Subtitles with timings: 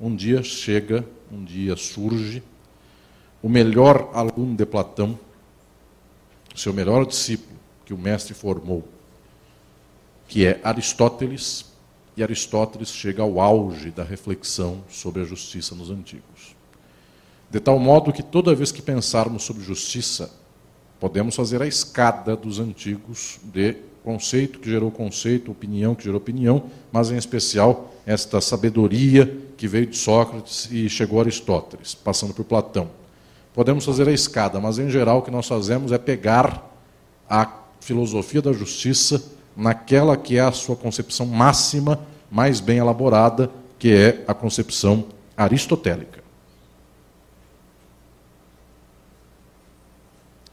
[0.00, 2.42] um dia chega, um dia surge,
[3.42, 5.18] o melhor aluno de Platão,
[6.54, 8.86] seu melhor discípulo, que o mestre formou,
[10.26, 11.66] que é Aristóteles,
[12.16, 16.56] e Aristóteles chega ao auge da reflexão sobre a justiça nos antigos.
[17.50, 20.32] De tal modo que toda vez que pensarmos sobre justiça,
[21.00, 26.64] podemos fazer a escada dos antigos de conceito que gerou conceito, opinião que gerou opinião,
[26.92, 32.44] mas em especial esta sabedoria que veio de Sócrates e chegou a Aristóteles, passando por
[32.44, 32.88] Platão.
[33.52, 36.72] Podemos fazer a escada, mas em geral o que nós fazemos é pegar
[37.28, 39.22] a filosofia da justiça
[39.56, 41.98] naquela que é a sua concepção máxima,
[42.30, 45.06] mais bem elaborada, que é a concepção
[45.36, 46.25] aristotélica.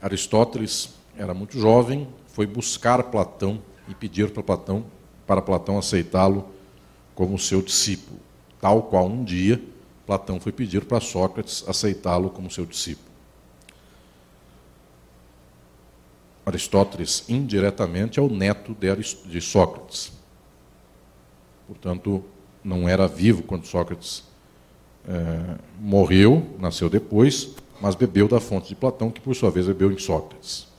[0.03, 4.85] Aristóteles era muito jovem, foi buscar Platão e pedir para Platão,
[5.25, 6.49] para Platão aceitá-lo
[7.15, 8.19] como seu discípulo,
[8.59, 9.63] tal qual um dia
[10.05, 13.07] Platão foi pedir para Sócrates aceitá-lo como seu discípulo.
[16.45, 18.75] Aristóteles, indiretamente, é o neto
[19.25, 20.11] de Sócrates.
[21.65, 22.21] Portanto,
[22.61, 24.25] não era vivo quando Sócrates
[25.07, 29.91] é, morreu, nasceu depois, mas bebeu da fonte de Platão, que por sua vez bebeu
[29.91, 30.69] em Sócrates.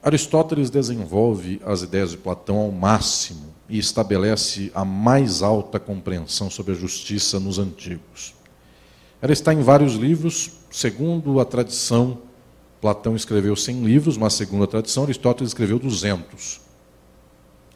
[0.00, 6.74] Aristóteles desenvolve as ideias de Platão ao máximo e estabelece a mais alta compreensão sobre
[6.74, 8.36] a justiça nos antigos.
[9.20, 12.18] Ela está em vários livros, segundo a tradição
[12.80, 16.60] Platão escreveu 100 livros, mas segundo a tradição, Aristóteles escreveu 200.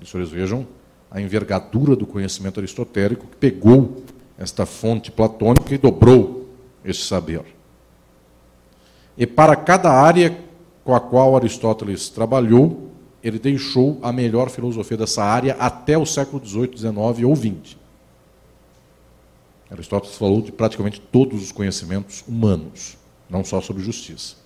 [0.00, 0.69] E vocês vejam
[1.11, 4.05] a envergadura do conhecimento aristotélico que pegou
[4.39, 6.48] esta fonte platônica e dobrou
[6.84, 7.44] esse saber.
[9.17, 10.39] E para cada área
[10.84, 12.89] com a qual Aristóteles trabalhou,
[13.22, 17.77] ele deixou a melhor filosofia dessa área até o século XVIII, XIX ou XX.
[19.70, 22.97] Aristóteles falou de praticamente todos os conhecimentos humanos,
[23.28, 24.36] não só sobre justiça.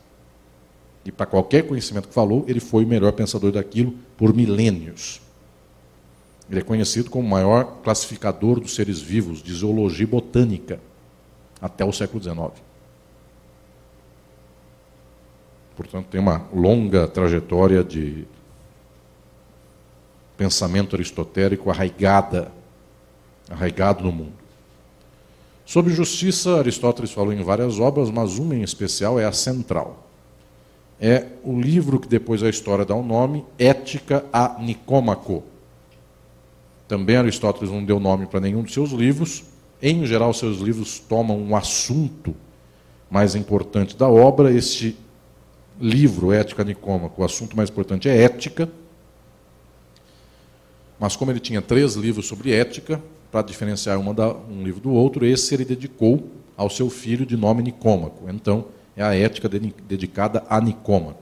[1.04, 5.20] E para qualquer conhecimento que falou, ele foi o melhor pensador daquilo por milênios.
[6.52, 10.78] Ele é conhecido como o maior classificador dos seres vivos de zoologia botânica
[11.60, 12.62] até o século XIX.
[15.74, 18.26] Portanto, tem uma longa trajetória de
[20.36, 22.52] pensamento aristotélico arraigada,
[23.48, 24.34] arraigado no mundo.
[25.64, 30.12] Sobre justiça, Aristóteles falou em várias obras, mas uma em especial é a central
[31.02, 35.42] é o livro que depois a história dá o nome, Ética a Nicômaco.
[36.92, 39.44] Também Aristóteles não deu nome para nenhum dos seus livros.
[39.80, 42.36] Em geral, seus livros tomam um assunto
[43.10, 44.52] mais importante da obra.
[44.52, 44.94] Este
[45.80, 48.68] livro, Ética Nicômaco, o assunto mais importante é ética.
[51.00, 55.24] Mas como ele tinha três livros sobre ética, para diferenciar da, um livro do outro,
[55.24, 56.28] esse ele dedicou
[56.58, 58.28] ao seu filho de nome Nicômaco.
[58.28, 61.21] Então, é a ética dedicada a Nicômaco.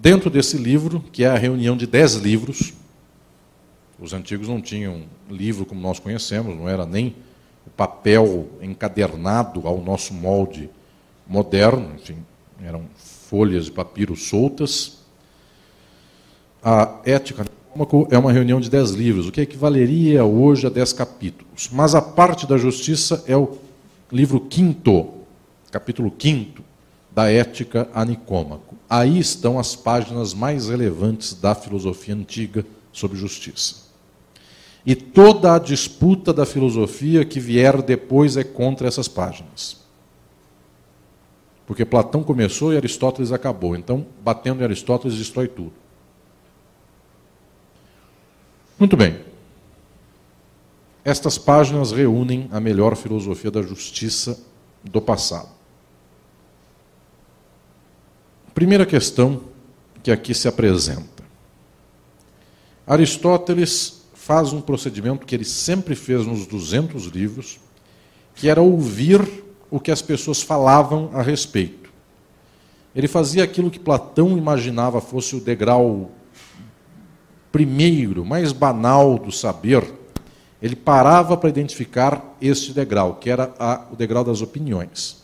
[0.00, 2.72] Dentro desse livro, que é a reunião de dez livros,
[3.98, 7.16] os antigos não tinham livro como nós conhecemos, não era nem
[7.66, 10.70] o papel encadernado ao nosso molde
[11.26, 12.18] moderno, enfim,
[12.62, 14.98] eram folhas de papiro soltas.
[16.62, 17.44] A Ética
[18.10, 21.68] é uma reunião de dez livros, o que equivaleria hoje a dez capítulos.
[21.72, 23.58] Mas a parte da justiça é o
[24.12, 25.08] livro quinto,
[25.72, 26.62] capítulo quinto
[27.10, 28.67] da Ética a Nicômaco.
[28.88, 33.88] Aí estão as páginas mais relevantes da filosofia antiga sobre justiça.
[34.86, 39.76] E toda a disputa da filosofia que vier depois é contra essas páginas.
[41.66, 43.76] Porque Platão começou e Aristóteles acabou.
[43.76, 45.72] Então, batendo em Aristóteles, destrói tudo.
[48.78, 49.20] Muito bem.
[51.04, 54.40] Estas páginas reúnem a melhor filosofia da justiça
[54.82, 55.57] do passado.
[58.58, 59.42] Primeira questão
[60.02, 61.22] que aqui se apresenta.
[62.84, 67.60] Aristóteles faz um procedimento que ele sempre fez nos 200 livros,
[68.34, 71.88] que era ouvir o que as pessoas falavam a respeito.
[72.96, 76.10] Ele fazia aquilo que Platão imaginava fosse o degrau
[77.52, 79.88] primeiro, mais banal do saber,
[80.60, 85.22] ele parava para identificar este degrau, que era a, o degrau das opiniões.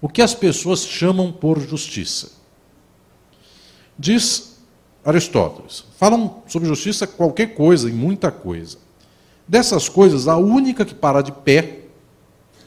[0.00, 2.40] O que as pessoas chamam por justiça?
[4.02, 4.58] Diz
[5.04, 8.76] Aristóteles: falam sobre justiça qualquer coisa e muita coisa.
[9.46, 11.82] Dessas coisas, a única que para de pé,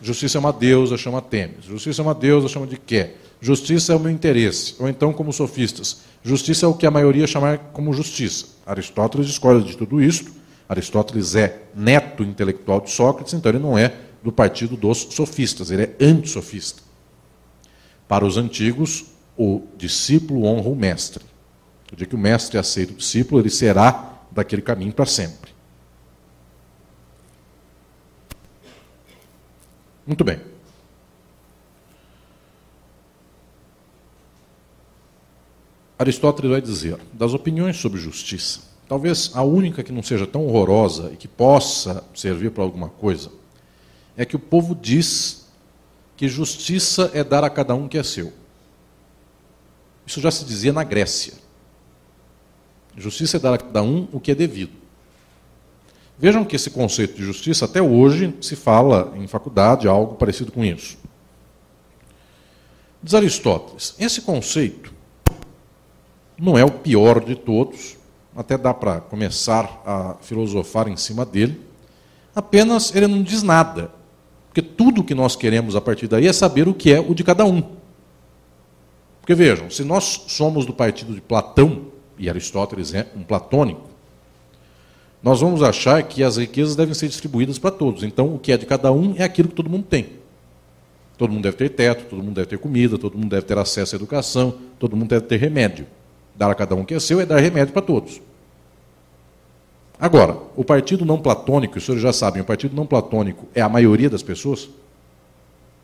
[0.02, 1.66] justiça é uma deusa, chama Temis.
[1.66, 3.16] Justiça é uma deusa, chama de Qué.
[3.42, 4.76] justiça é o meu interesse.
[4.80, 8.46] Ou então, como sofistas, justiça é o que a maioria chamar como justiça.
[8.66, 10.24] Aristóteles discorda de tudo isso.
[10.70, 13.94] Aristóteles é neto intelectual de Sócrates, então ele não é
[14.24, 16.82] do partido dos sofistas, ele é antissofista.
[18.08, 21.24] Para os antigos, o discípulo honra o mestre.
[21.92, 25.54] O dia que o mestre aceita o discípulo, ele será daquele caminho para sempre.
[30.06, 30.40] Muito bem.
[35.98, 41.12] Aristóteles vai dizer: das opiniões sobre justiça, talvez a única que não seja tão horrorosa
[41.14, 43.32] e que possa servir para alguma coisa,
[44.16, 45.48] é que o povo diz
[46.16, 48.32] que justiça é dar a cada um que é seu.
[50.06, 51.34] Isso já se dizia na Grécia.
[52.98, 54.72] Justiça é dar a cada um o que é devido.
[56.18, 60.64] Vejam que esse conceito de justiça, até hoje, se fala em faculdade, algo parecido com
[60.64, 60.98] isso.
[63.04, 64.94] Diz Aristóteles: esse conceito
[66.38, 67.98] não é o pior de todos,
[68.36, 71.62] até dá para começar a filosofar em cima dele,
[72.34, 73.92] apenas ele não diz nada.
[74.48, 77.26] Porque tudo que nós queremos a partir daí é saber o que é o de
[77.26, 77.75] cada um.
[79.26, 83.90] Porque vejam, se nós somos do partido de Platão, e Aristóteles é um platônico,
[85.24, 88.04] nós vamos achar que as riquezas devem ser distribuídas para todos.
[88.04, 90.10] Então, o que é de cada um é aquilo que todo mundo tem.
[91.18, 93.96] Todo mundo deve ter teto, todo mundo deve ter comida, todo mundo deve ter acesso
[93.96, 95.88] à educação, todo mundo deve ter remédio.
[96.36, 98.22] Dar a cada um que é seu é dar remédio para todos.
[100.00, 103.70] Agora, o partido não platônico, os senhores já sabem, o partido não platônico é a
[103.70, 104.70] maioria das pessoas,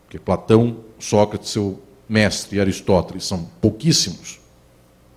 [0.04, 1.80] porque Platão, Sócrates, seu
[2.12, 4.42] mestre Aristóteles são pouquíssimos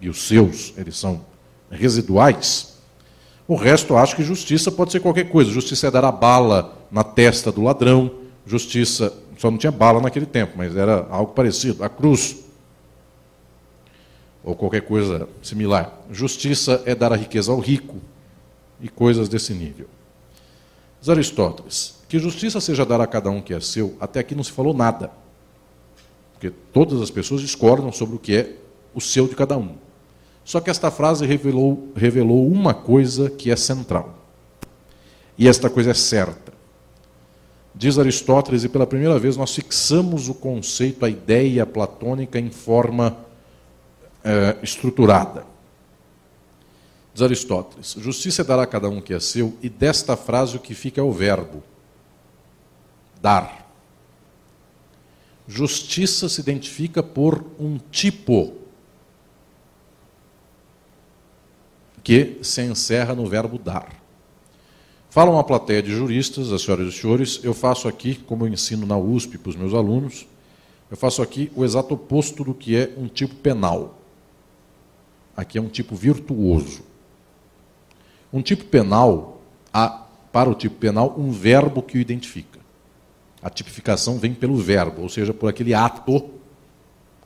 [0.00, 1.24] e os seus, eles são
[1.68, 2.74] residuais,
[3.48, 5.50] o resto acha que justiça pode ser qualquer coisa.
[5.50, 8.10] Justiça é dar a bala na testa do ladrão,
[8.46, 12.36] justiça, só não tinha bala naquele tempo, mas era algo parecido, a cruz,
[14.42, 15.92] ou qualquer coisa similar.
[16.10, 17.96] Justiça é dar a riqueza ao rico
[18.80, 19.88] e coisas desse nível.
[21.00, 24.44] Diz Aristóteles, que justiça seja dar a cada um que é seu, até aqui não
[24.44, 25.10] se falou nada.
[26.44, 28.56] Porque todas as pessoas discordam sobre o que é
[28.94, 29.76] o seu de cada um.
[30.44, 34.14] Só que esta frase revelou, revelou uma coisa que é central.
[35.38, 36.52] E esta coisa é certa.
[37.74, 43.16] Diz Aristóteles, e pela primeira vez nós fixamos o conceito, a ideia platônica em forma
[44.22, 45.46] é, estruturada.
[47.14, 50.60] Diz Aristóteles: Justiça é dar a cada um que é seu, e desta frase o
[50.60, 51.62] que fica é o verbo
[53.20, 53.63] dar.
[55.46, 58.54] Justiça se identifica por um tipo
[62.02, 64.04] que se encerra no verbo dar.
[65.10, 68.52] Fala uma plateia de juristas, as senhoras e os senhores, eu faço aqui, como eu
[68.52, 70.26] ensino na USP para os meus alunos,
[70.90, 73.98] eu faço aqui o exato oposto do que é um tipo penal.
[75.36, 76.82] Aqui é um tipo virtuoso.
[78.32, 79.40] Um tipo penal,
[79.72, 79.88] há
[80.32, 82.58] para o tipo penal um verbo que o identifica.
[83.44, 86.30] A tipificação vem pelo verbo, ou seja, por aquele ato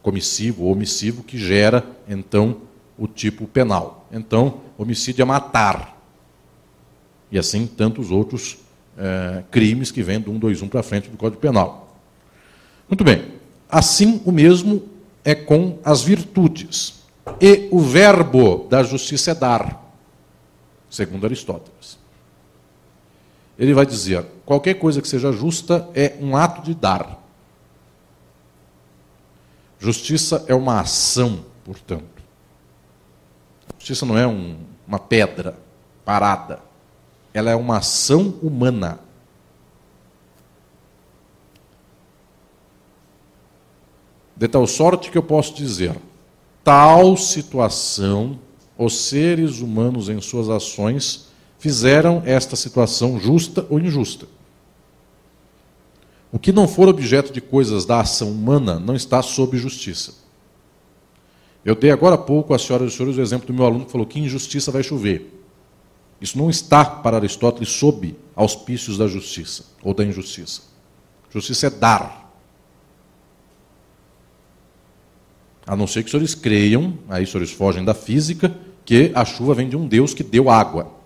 [0.03, 2.63] comissivo ou omissivo que gera, então,
[2.99, 4.09] o tipo penal.
[4.11, 5.97] Então, homicídio é matar.
[7.31, 8.59] E assim tantos outros
[8.97, 11.97] é, crimes que vêm do 121 para frente do Código Penal.
[12.89, 13.35] Muito bem.
[13.69, 14.83] Assim, o mesmo
[15.25, 17.05] é com as virtudes.
[17.41, 19.95] E o verbo da justiça é dar,
[20.91, 21.98] segundo Aristóteles.
[23.59, 27.19] Ele vai dizer: qualquer coisa que seja justa é um ato de dar.
[29.79, 32.23] Justiça é uma ação, portanto.
[33.79, 35.59] Justiça não é um, uma pedra
[36.05, 36.61] parada.
[37.35, 39.01] Ela é uma ação humana.
[44.37, 45.97] De tal sorte que eu posso dizer:
[46.63, 48.39] tal situação,
[48.77, 51.28] os seres humanos em suas ações
[51.59, 54.27] fizeram esta situação justa ou injusta.
[56.31, 60.15] O que não for objeto de coisas da ação humana não está sob justiça.
[61.65, 63.93] Eu dei agora há pouco às senhoras e senhores o exemplo do meu aluno que
[63.93, 65.35] falou que injustiça vai chover.
[66.21, 70.63] Isso não está para Aristóteles sob auspícios da justiça ou da injustiça.
[71.31, 72.33] Justiça é dar.
[75.67, 79.25] A não ser que os senhores creiam, aí os senhores fogem da física, que a
[79.25, 80.98] chuva vem de um Deus que deu água.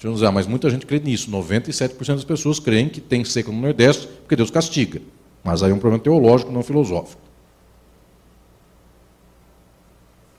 [0.00, 1.30] Deixa dizer, mas muita gente crê nisso.
[1.30, 5.02] 97% das pessoas creem que tem seca no Nordeste porque Deus castiga.
[5.44, 7.20] Mas aí é um problema teológico, não filosófico.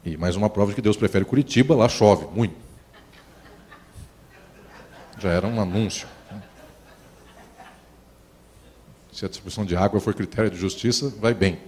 [0.03, 2.55] E mais uma prova de que Deus prefere Curitiba, lá chove muito.
[5.19, 6.07] Já era um anúncio.
[9.13, 11.59] Se a distribuição de água for critério de justiça, vai bem.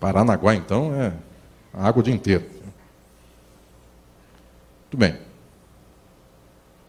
[0.00, 1.12] Paranaguá, então, é
[1.84, 2.44] água o dia inteiro.
[4.82, 5.18] Muito bem.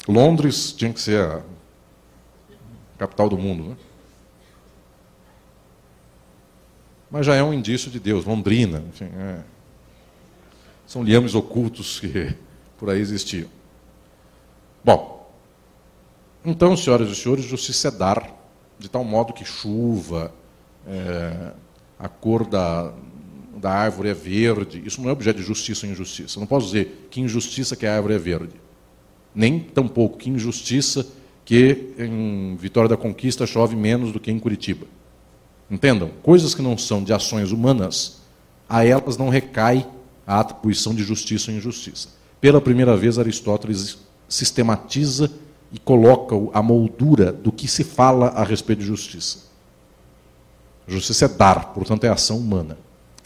[0.07, 1.41] Londres tinha que ser a
[2.97, 3.77] capital do mundo, né?
[7.09, 8.25] Mas já é um indício de Deus.
[8.25, 9.39] Londrina, enfim, é.
[10.85, 12.35] são liames ocultos que
[12.77, 13.49] por aí existiam.
[14.83, 15.29] Bom,
[16.45, 18.31] então, senhoras e senhores, justiça é dar,
[18.79, 20.33] de tal modo que chuva,
[20.85, 21.51] é,
[21.99, 22.93] a cor da,
[23.57, 24.81] da árvore é verde.
[24.85, 26.39] Isso não é objeto de justiça ou injustiça.
[26.39, 28.53] não posso dizer que injustiça que a árvore é verde.
[29.33, 31.05] Nem tampouco que injustiça
[31.43, 34.85] que em Vitória da Conquista chove menos do que em Curitiba.
[35.69, 36.11] Entendam?
[36.21, 38.21] Coisas que não são de ações humanas,
[38.67, 39.87] a elas não recai
[40.25, 42.09] a atribuição de justiça ou injustiça.
[42.39, 43.97] Pela primeira vez, Aristóteles
[44.27, 45.31] sistematiza
[45.71, 49.47] e coloca a moldura do que se fala a respeito de justiça.
[50.87, 52.77] Justiça é dar, portanto, é ação humana.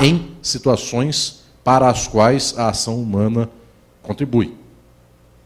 [0.01, 3.49] Em situações para as quais a ação humana
[4.01, 4.57] contribui.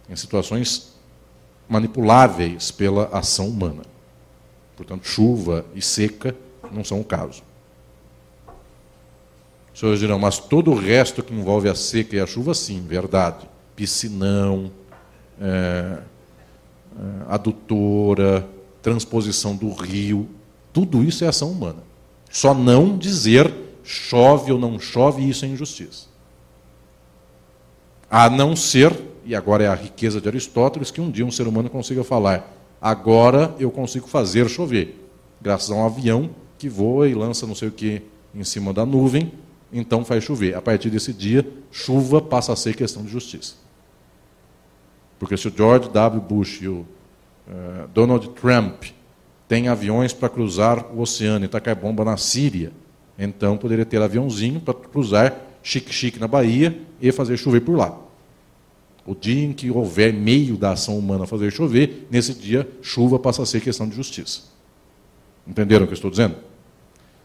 [0.10, 0.94] Em situações
[1.68, 3.84] manipuláveis pela ação humana.
[4.78, 6.36] Portanto, chuva e seca
[6.72, 7.44] não são o caso.
[9.74, 12.82] Os senhores dirão, mas todo o resto que envolve a seca e a chuva, sim,
[12.88, 13.46] verdade.
[13.76, 14.72] Piscinão,
[15.42, 16.02] é, é,
[17.28, 18.48] adutora,
[18.82, 20.30] transposição do rio,
[20.72, 21.84] tudo isso é ação humana.
[22.32, 26.08] Só não dizer chove ou não chove, isso é injustiça.
[28.10, 31.48] A não ser, e agora é a riqueza de Aristóteles, que um dia um ser
[31.48, 32.52] humano consiga falar:
[32.82, 35.08] agora eu consigo fazer chover,
[35.42, 38.02] graças a um avião que voa e lança não sei o que
[38.34, 39.32] em cima da nuvem,
[39.72, 40.56] então faz chover.
[40.56, 43.56] A partir desse dia, chuva passa a ser questão de justiça.
[45.20, 46.22] Porque se o George W.
[46.22, 46.86] Bush e o
[47.48, 48.84] uh, Donald Trump
[49.48, 52.72] tem aviões para cruzar o oceano e tacar bomba na Síria.
[53.18, 57.98] Então poderia ter aviãozinho para cruzar chique-chique na Bahia e fazer chover por lá.
[59.06, 63.44] O dia em que houver meio da ação humana fazer chover, nesse dia chuva passa
[63.44, 64.44] a ser questão de justiça.
[65.48, 66.36] Entenderam o que eu estou dizendo?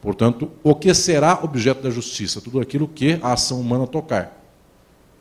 [0.01, 2.41] Portanto, o que será objeto da justiça?
[2.41, 4.39] Tudo aquilo que a ação humana tocar.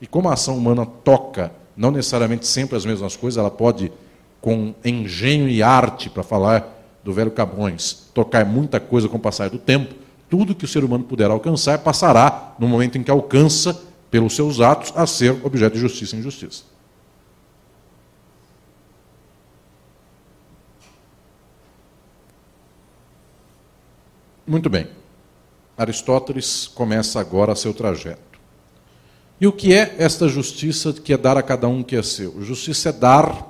[0.02, 3.92] E como a ação humana toca, não necessariamente sempre as mesmas coisas, ela pode,
[4.40, 9.50] com engenho e arte, para falar do velho Camões, tocar muita coisa com o passar
[9.50, 9.96] do tempo,
[10.30, 13.82] tudo que o ser humano puder alcançar passará, no momento em que alcança,
[14.12, 16.64] pelos seus atos, a ser objeto de justiça e injustiça.
[24.46, 24.88] Muito bem.
[25.78, 28.40] Aristóteles começa agora seu trajeto.
[29.40, 32.42] E o que é esta justiça que é dar a cada um que é seu?
[32.44, 33.48] Justiça é dar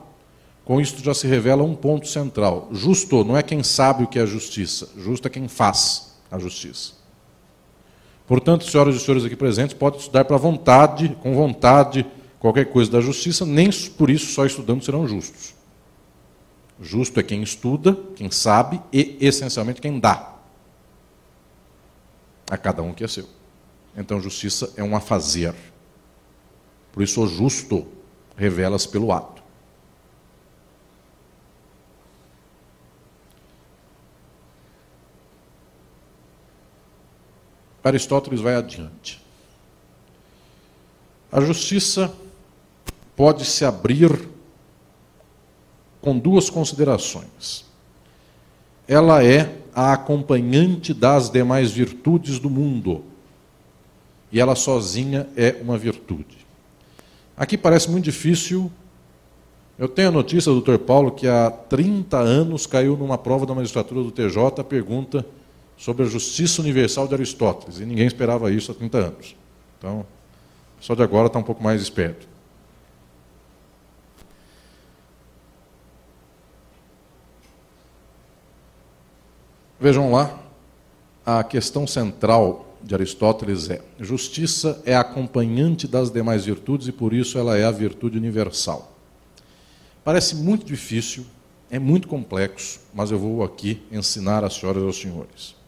[0.63, 2.69] com isso já se revela um ponto central.
[2.71, 6.93] Justo não é quem sabe o que é justiça, justo é quem faz a justiça.
[8.27, 12.05] Portanto, senhoras e senhores aqui presentes, pode estudar para vontade, com vontade,
[12.39, 15.55] qualquer coisa da justiça, nem por isso só estudando serão justos.
[16.79, 20.35] Justo é quem estuda, quem sabe e, essencialmente, quem dá.
[22.49, 23.27] A cada um que é seu.
[23.97, 25.53] Então, justiça é um a fazer.
[26.91, 27.85] Por isso, o justo
[28.37, 29.38] revela-se pelo ato.
[37.83, 39.21] Aristóteles vai adiante.
[41.31, 42.13] A justiça
[43.15, 44.27] pode se abrir
[46.01, 47.65] com duas considerações.
[48.87, 53.03] Ela é a acompanhante das demais virtudes do mundo.
[54.31, 56.45] E ela sozinha é uma virtude.
[57.37, 58.71] Aqui parece muito difícil.
[59.77, 60.77] Eu tenho a notícia do Dr.
[60.79, 65.25] Paulo que há 30 anos caiu numa prova da magistratura do TJ a pergunta
[65.79, 69.35] sobre a justiça universal de Aristóteles, e ninguém esperava isso há 30 anos.
[69.77, 70.05] Então,
[70.81, 72.27] só de agora está um pouco mais esperto.
[79.79, 80.37] Vejam lá,
[81.25, 87.37] a questão central de Aristóteles é: justiça é acompanhante das demais virtudes e por isso
[87.37, 88.91] ela é a virtude universal.
[90.03, 91.25] Parece muito difícil,
[91.71, 95.58] é muito complexo, mas eu vou aqui ensinar às senhoras e aos senhores.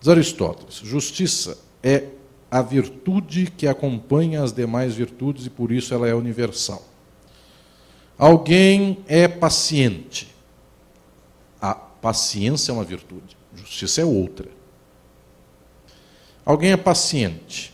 [0.00, 2.08] Diz Aristóteles: justiça é
[2.50, 6.82] a virtude que acompanha as demais virtudes e por isso ela é universal.
[8.18, 10.34] Alguém é paciente.
[11.60, 14.48] A paciência é uma virtude, justiça é outra.
[16.44, 17.72] Alguém é paciente.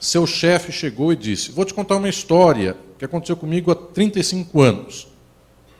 [0.00, 4.60] Seu chefe chegou e disse: Vou te contar uma história que aconteceu comigo há 35
[4.60, 5.08] anos.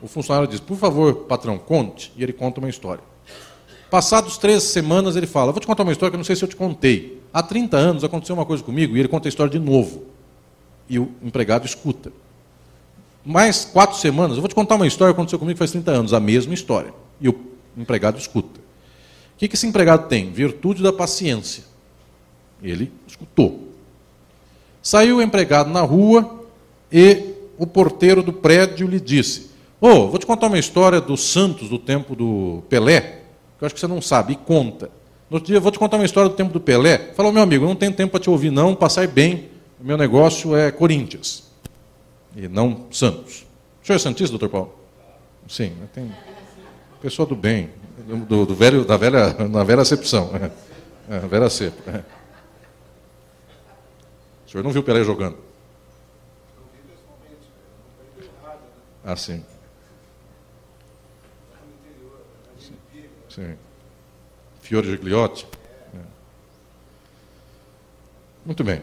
[0.01, 2.13] O funcionário diz: Por favor, patrão, conte.
[2.17, 3.03] E ele conta uma história.
[3.97, 6.45] Passados três semanas, ele fala: Vou te contar uma história que eu não sei se
[6.45, 7.19] eu te contei.
[7.33, 10.05] Há 30 anos aconteceu uma coisa comigo e ele conta a história de novo.
[10.87, 12.13] E o empregado escuta.
[13.25, 16.13] Mais quatro semanas, eu vou te contar uma história que aconteceu comigo faz 30 anos,
[16.13, 16.93] a mesma história.
[17.19, 17.41] E o
[17.75, 18.61] empregado escuta.
[19.35, 20.31] O que esse empregado tem?
[20.31, 21.65] Virtude da paciência.
[22.63, 23.67] Ele escutou.
[24.83, 26.45] Saiu o empregado na rua
[26.93, 31.23] e o porteiro do prédio lhe disse: Ô, oh, vou te contar uma história dos
[31.23, 33.23] Santos do tempo do Pelé,
[33.59, 34.91] que eu acho que você não sabe, e conta.
[35.29, 37.13] No outro dia, vou te contar uma história do tempo do Pelé.
[37.15, 39.49] Falou, meu amigo, não tenho tempo para te ouvir, não, passar bem.
[39.81, 41.47] O meu negócio é Corinthians
[42.37, 43.47] e não Santos.
[43.83, 44.75] O senhor é Santista, doutor Paulo?
[45.49, 46.13] Sim, tem
[47.01, 47.71] pessoa do bem,
[48.29, 50.31] do, do velho, da velha, na velha acepção.
[51.09, 51.91] É, velha cepa.
[51.91, 52.05] É.
[54.47, 55.39] O senhor não viu o Pelé jogando?
[59.05, 59.45] Ah, sim.
[63.37, 63.55] Sim.
[64.63, 65.47] Fiore Gigliotti.
[65.95, 65.99] É.
[68.47, 68.83] Muito bem.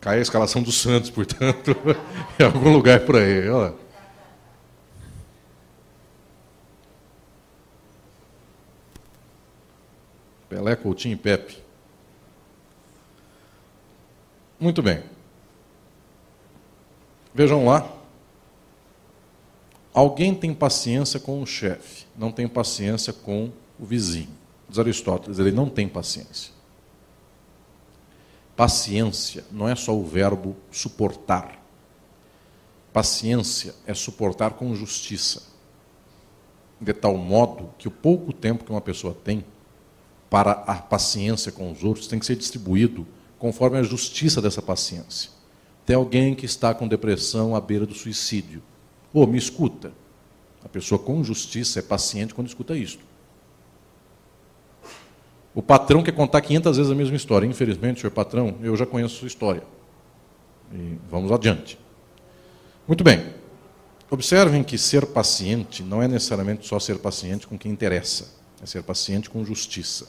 [0.00, 1.70] Cai a escalação do Santos, portanto,
[2.36, 3.48] em algum lugar por aí.
[3.48, 3.74] Olha.
[10.48, 11.62] Pelé, Coutinho e Pepe.
[14.58, 15.00] Muito bem.
[17.32, 17.95] Vejam lá.
[19.96, 23.50] Alguém tem paciência com o chefe, não tem paciência com
[23.80, 24.28] o vizinho.
[24.68, 26.52] Diz Aristóteles, ele não tem paciência.
[28.54, 31.58] Paciência não é só o verbo suportar.
[32.92, 35.44] Paciência é suportar com justiça.
[36.78, 39.42] De tal modo que o pouco tempo que uma pessoa tem
[40.28, 43.06] para a paciência com os outros tem que ser distribuído
[43.38, 45.30] conforme a justiça dessa paciência.
[45.86, 48.62] Tem alguém que está com depressão à beira do suicídio
[49.16, 49.94] Pô, me escuta.
[50.62, 53.02] A pessoa com justiça é paciente quando escuta isto.
[55.54, 57.46] O patrão quer contar 500 vezes a mesma história.
[57.46, 59.62] Infelizmente, senhor patrão, eu já conheço a sua história.
[60.70, 61.78] E vamos adiante.
[62.86, 63.32] Muito bem.
[64.10, 68.82] Observem que ser paciente não é necessariamente só ser paciente com quem interessa, é ser
[68.82, 70.08] paciente com justiça.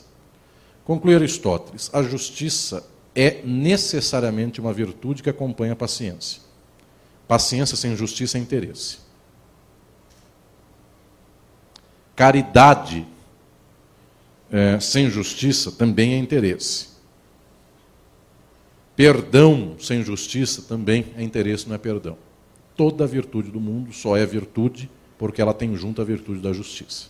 [0.84, 6.47] Conclui Aristóteles: a justiça é necessariamente uma virtude que acompanha a paciência.
[7.28, 8.98] Paciência sem justiça é interesse.
[12.16, 13.06] Caridade
[14.50, 16.88] é, sem justiça também é interesse.
[18.96, 22.16] Perdão sem justiça também é interesse, não é perdão.
[22.74, 27.08] Toda virtude do mundo só é virtude porque ela tem junto a virtude da justiça.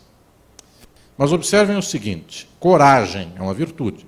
[1.16, 4.06] Mas observem o seguinte: coragem é uma virtude.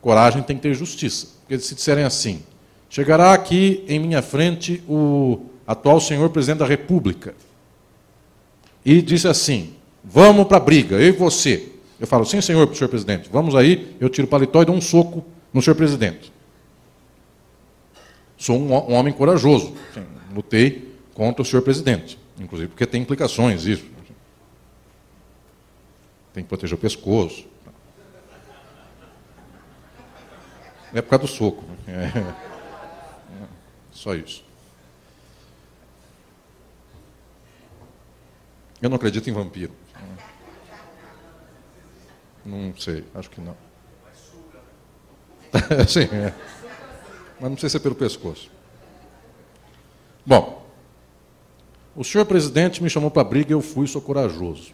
[0.00, 1.28] Coragem tem que ter justiça.
[1.40, 2.42] Porque se disserem assim,
[2.88, 7.34] Chegará aqui em minha frente o atual senhor presidente da República
[8.84, 11.72] e disse assim: Vamos para a briga, eu e você.
[11.98, 14.80] Eu falo, sim, senhor, senhor presidente, vamos aí, eu tiro o paletó e dou um
[14.80, 16.32] soco no senhor presidente.
[18.36, 23.64] Sou um, um homem corajoso, sim, lutei contra o senhor presidente, inclusive porque tem implicações
[23.64, 23.84] isso.
[26.34, 27.46] Tem que proteger o pescoço.
[30.92, 31.64] É por causa do soco.
[31.88, 32.46] É.
[33.96, 34.44] Só isso.
[38.80, 39.72] Eu não acredito em vampiro.
[42.44, 43.56] Não sei, acho que não.
[45.88, 46.32] Sim, é.
[47.40, 48.50] Mas não sei se é pelo pescoço.
[50.24, 50.64] Bom,
[51.96, 54.72] o senhor presidente me chamou para briga e eu fui, sou corajoso.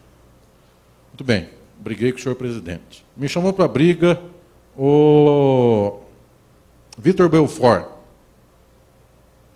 [1.07, 3.05] Muito bem, briguei com o senhor presidente.
[3.15, 4.21] Me chamou para briga
[4.77, 6.01] o
[6.97, 7.92] Vitor Belfort.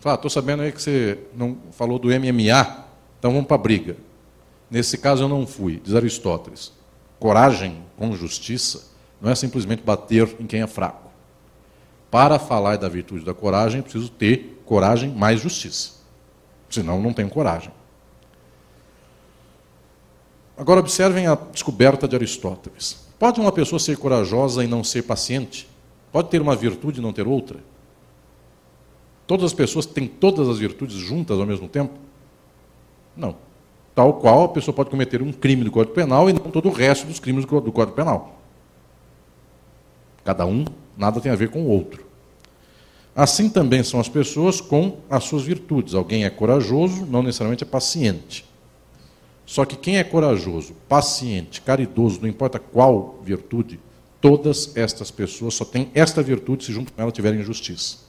[0.08, 2.86] Fala, estou sabendo aí que você não falou do MMA,
[3.20, 3.98] então vamos para a briga.
[4.72, 6.72] Nesse caso eu não fui, diz Aristóteles.
[7.20, 8.86] Coragem com justiça
[9.20, 11.12] não é simplesmente bater em quem é fraco.
[12.10, 15.96] Para falar da virtude da coragem, preciso ter coragem mais justiça.
[16.70, 17.74] Senão, não tenho coragem.
[20.58, 23.10] Agora, observem a descoberta de Aristóteles.
[23.20, 25.68] Pode uma pessoa ser corajosa e não ser paciente?
[26.14, 27.60] Pode ter uma virtude e não ter outra?
[29.28, 31.94] Todas as pessoas têm todas as virtudes juntas ao mesmo tempo?
[33.16, 33.36] Não.
[33.94, 36.72] Tal qual a pessoa pode cometer um crime do Código Penal e não todo o
[36.72, 38.40] resto dos crimes do Código Penal.
[40.24, 40.64] Cada um,
[40.98, 42.06] nada tem a ver com o outro.
[43.14, 45.94] Assim também são as pessoas com as suas virtudes.
[45.94, 48.46] Alguém é corajoso, não necessariamente é paciente.
[49.46, 53.80] Só que quem é corajoso, paciente, caridoso, não importa qual virtude,
[54.22, 58.07] todas estas pessoas só têm esta virtude se junto com ela tiverem justiça.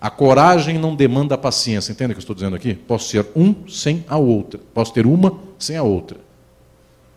[0.00, 1.92] A coragem não demanda paciência.
[1.92, 2.74] Entende o que eu estou dizendo aqui?
[2.74, 4.60] Posso ser um sem a outra.
[4.72, 6.18] Posso ter uma sem a outra.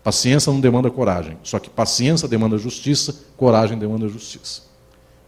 [0.03, 4.63] Paciência não demanda coragem, só que paciência demanda justiça, coragem demanda justiça.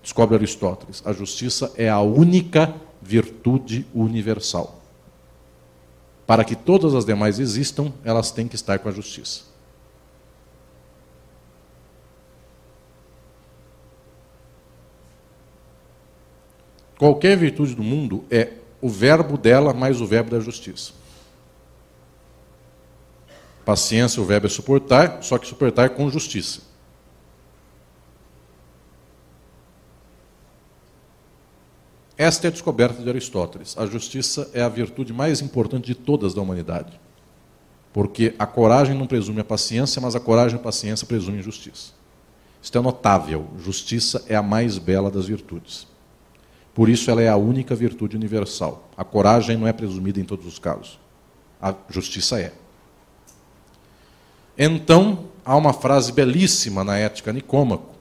[0.01, 4.81] Descobre Aristóteles, a justiça é a única virtude universal.
[6.25, 9.50] Para que todas as demais existam, elas têm que estar com a justiça.
[17.01, 20.93] Qualquer virtude do mundo é o verbo dela mais o verbo da justiça.
[23.65, 26.61] Paciência, o verbo é suportar, só que suportar com justiça.
[32.15, 33.75] Esta é a descoberta de Aristóteles.
[33.79, 36.99] A justiça é a virtude mais importante de todas da humanidade.
[37.91, 41.93] Porque a coragem não presume a paciência, mas a coragem e a paciência presumem justiça.
[42.61, 43.47] Isto é notável.
[43.57, 45.89] Justiça é a mais bela das virtudes.
[46.73, 48.89] Por isso ela é a única virtude universal.
[48.95, 50.99] A coragem não é presumida em todos os casos.
[51.61, 52.53] A justiça é.
[54.57, 57.91] Então, há uma frase belíssima na Ética Nicômaco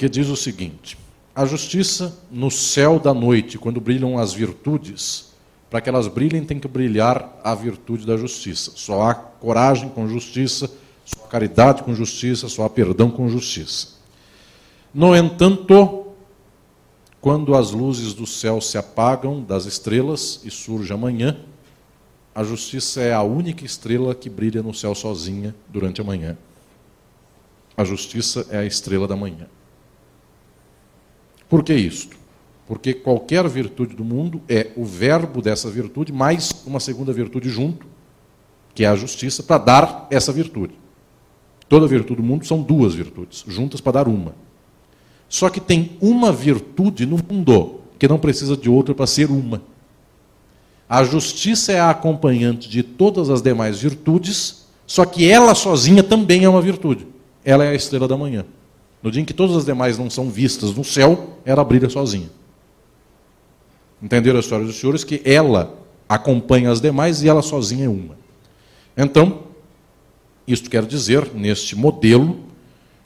[0.00, 0.96] que diz o seguinte:
[1.34, 5.34] A justiça no céu da noite, quando brilham as virtudes,
[5.68, 8.72] para que elas brilhem tem que brilhar a virtude da justiça.
[8.74, 10.70] Só há coragem com justiça,
[11.04, 13.88] só há caridade com justiça, só há perdão com justiça.
[14.92, 16.09] No entanto,
[17.20, 21.38] quando as luzes do céu se apagam das estrelas e surge a manhã,
[22.34, 26.38] a justiça é a única estrela que brilha no céu sozinha durante a manhã.
[27.76, 29.46] A justiça é a estrela da manhã.
[31.48, 32.16] Por que isto?
[32.66, 37.86] Porque qualquer virtude do mundo é o verbo dessa virtude mais uma segunda virtude junto,
[38.74, 40.74] que é a justiça, para dar essa virtude.
[41.68, 44.34] Toda virtude do mundo são duas virtudes, juntas para dar uma.
[45.30, 49.62] Só que tem uma virtude no mundo que não precisa de outra para ser uma.
[50.88, 56.42] A justiça é a acompanhante de todas as demais virtudes, só que ela sozinha também
[56.42, 57.06] é uma virtude.
[57.44, 58.44] Ela é a estrela da manhã.
[59.00, 62.28] No dia em que todas as demais não são vistas no céu, ela brilha sozinha.
[64.02, 65.04] Entenderam a história dos senhores?
[65.04, 65.72] Que ela
[66.08, 68.18] acompanha as demais e ela sozinha é uma.
[68.96, 69.44] Então,
[70.44, 72.49] isto quer dizer, neste modelo,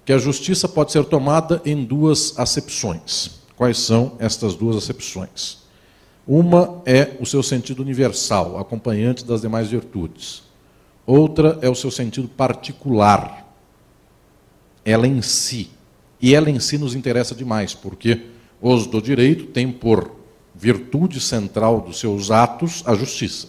[0.04, 3.40] que a justiça pode ser tomada em duas acepções.
[3.56, 5.58] Quais são estas duas acepções?
[6.26, 10.42] Uma é o seu sentido universal, acompanhante das demais virtudes.
[11.06, 13.46] Outra é o seu sentido particular,
[14.84, 15.70] ela em si.
[16.20, 18.26] E ela em si nos interessa demais, porque
[18.60, 20.16] os do direito têm por
[20.54, 23.48] virtude central dos seus atos a justiça.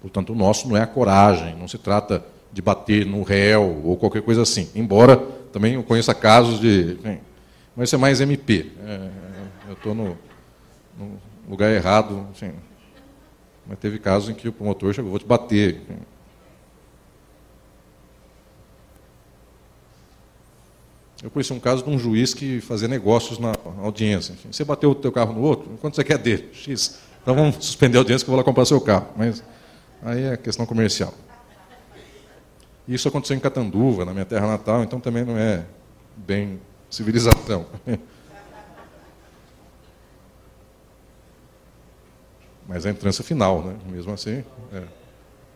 [0.00, 3.96] Portanto, o nosso não é a coragem, não se trata de bater no réu ou
[3.96, 4.68] qualquer coisa assim.
[4.74, 5.16] Embora
[5.52, 6.98] também eu conheça casos de.
[7.74, 8.70] Mas isso é mais MP.
[8.84, 9.10] É,
[9.68, 10.18] eu estou no,
[10.98, 12.26] no lugar errado.
[13.66, 15.80] Mas teve casos em que o promotor chegou, vou te bater.
[21.22, 24.32] Eu conheci um caso de um juiz que fazia negócios na audiência.
[24.32, 26.50] Enfim, você bateu o teu carro no outro, quanto você quer dele?
[26.52, 26.98] X.
[27.22, 29.06] Então vamos suspender a audiência que eu vou lá comprar seu carro.
[29.16, 29.42] Mas
[30.02, 31.14] aí é questão comercial.
[32.92, 35.64] Isso aconteceu em Catanduva, na minha terra natal, então também não é
[36.14, 37.64] bem civilização.
[42.68, 43.74] Mas é a entrância final, né?
[43.86, 44.44] mesmo assim.
[44.70, 44.84] É,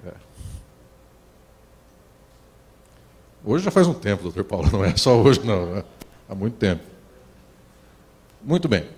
[0.07, 0.13] é.
[3.45, 5.77] Hoje já faz um tempo, doutor Paulo, não é só hoje, não.
[5.77, 5.85] É
[6.27, 6.83] há muito tempo.
[8.43, 8.89] Muito bem.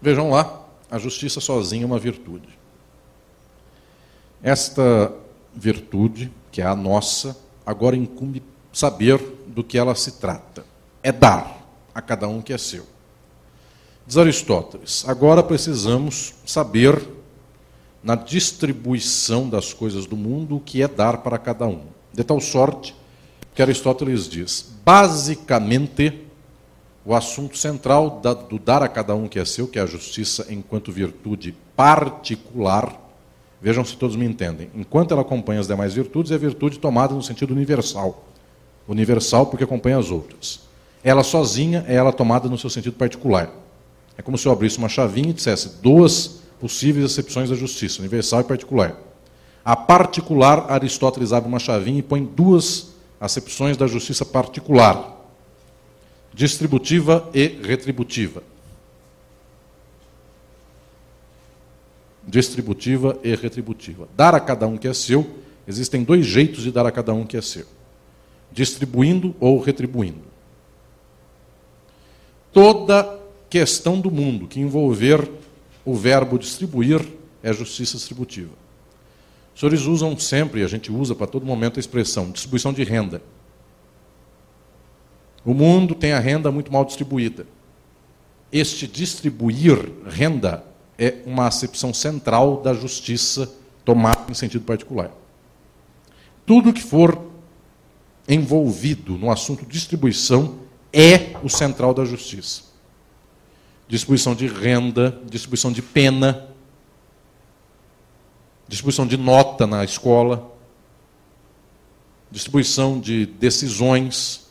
[0.00, 2.57] Vejam lá, a justiça sozinha é uma virtude.
[4.42, 5.12] Esta
[5.54, 10.64] virtude, que é a nossa, agora incumbe saber do que ela se trata.
[11.02, 12.86] É dar a cada um que é seu.
[14.06, 17.00] Diz Aristóteles: agora precisamos saber,
[18.02, 21.82] na distribuição das coisas do mundo, o que é dar para cada um.
[22.12, 22.94] De tal sorte
[23.54, 26.26] que Aristóteles diz: basicamente,
[27.04, 30.46] o assunto central do dar a cada um que é seu, que é a justiça
[30.48, 33.07] enquanto virtude particular,
[33.60, 37.22] vejam se todos me entendem, enquanto ela acompanha as demais virtudes, é virtude tomada no
[37.22, 38.28] sentido universal.
[38.86, 40.60] Universal porque acompanha as outras.
[41.02, 43.50] Ela sozinha é ela tomada no seu sentido particular.
[44.16, 48.40] É como se eu abrisse uma chavinha e dissesse duas possíveis acepções da justiça, universal
[48.40, 48.96] e particular.
[49.64, 55.16] A particular, Aristóteles abre uma chavinha e põe duas acepções da justiça particular:
[56.32, 58.42] distributiva e retributiva.
[62.28, 64.06] Distributiva e retributiva.
[64.14, 65.26] Dar a cada um que é seu,
[65.66, 67.64] existem dois jeitos de dar a cada um que é seu:
[68.52, 70.28] distribuindo ou retribuindo.
[72.52, 75.26] Toda questão do mundo que envolver
[75.86, 77.00] o verbo distribuir
[77.42, 78.52] é justiça distributiva.
[79.54, 83.22] Os senhores usam sempre, a gente usa para todo momento a expressão distribuição de renda.
[85.46, 87.46] O mundo tem a renda muito mal distribuída.
[88.52, 90.67] Este distribuir renda
[90.98, 93.50] é uma acepção central da justiça
[93.84, 95.10] tomada em sentido particular.
[96.44, 97.26] Tudo que for
[98.28, 100.58] envolvido no assunto distribuição
[100.92, 102.62] é o central da justiça.
[103.86, 106.48] Distribuição de renda, distribuição de pena,
[108.66, 110.52] distribuição de nota na escola,
[112.30, 114.46] distribuição de decisões,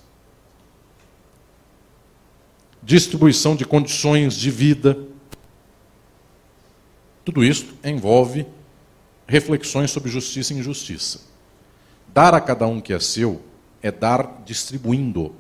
[2.82, 4.98] distribuição de condições de vida.
[7.28, 8.48] Tudo isso envolve
[9.28, 11.20] reflexões sobre justiça e injustiça.
[12.14, 13.42] Dar a cada um que é seu
[13.82, 15.36] é dar distribuindo.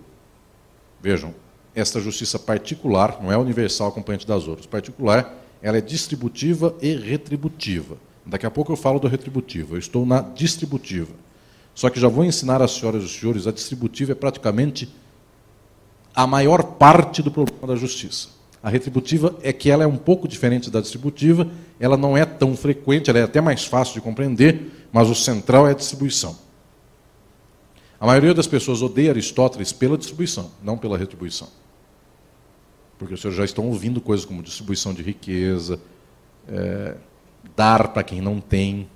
[1.02, 1.34] Vejam,
[1.73, 4.67] esta justiça particular não é universal acompanhante das outras.
[4.67, 7.95] Particular, ela é distributiva e retributiva.
[8.26, 11.13] Daqui a pouco eu falo do retributivo, eu estou na distributiva.
[11.73, 14.93] Só que já vou ensinar às senhoras e aos senhores, a distributiva é praticamente
[16.13, 18.36] a maior parte do problema da justiça.
[18.67, 21.49] A retributiva é que ela é um pouco diferente da distributiva,
[21.80, 25.65] ela não é tão frequente, ela é até mais fácil de compreender, mas o central
[25.65, 26.38] é a distribuição.
[27.97, 31.47] A maioria das pessoas odeia Aristóteles pela distribuição, não pela retribuição.
[32.99, 35.80] Porque os senhores já estão ouvindo coisas como distribuição de riqueza,
[36.49, 36.95] é,
[37.56, 38.89] dar para quem não tem.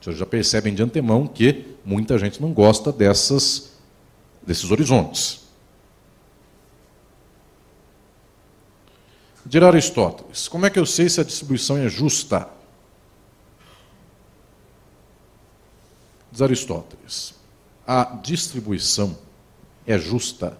[0.00, 3.72] Vocês já percebem de antemão que muita gente não gosta dessas,
[4.46, 5.45] desses horizontes.
[9.46, 12.48] De Aristóteles, como é que eu sei se a distribuição é justa?
[16.32, 17.32] Diz Aristóteles,
[17.86, 19.16] a distribuição
[19.86, 20.58] é justa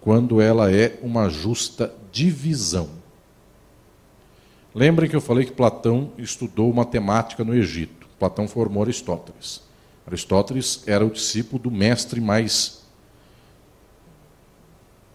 [0.00, 2.88] quando ela é uma justa divisão.
[4.74, 8.08] Lembrem que eu falei que Platão estudou matemática no Egito.
[8.18, 9.60] Platão formou Aristóteles.
[10.06, 12.82] Aristóteles era o discípulo do mestre mais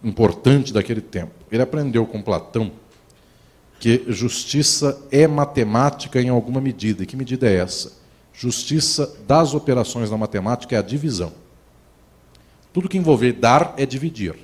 [0.03, 1.33] importante daquele tempo.
[1.51, 2.71] Ele aprendeu com Platão
[3.81, 7.01] que justiça é matemática em alguma medida.
[7.01, 7.93] E que medida é essa?
[8.31, 11.33] Justiça das operações da matemática é a divisão.
[12.71, 14.35] Tudo que envolver dar é dividir.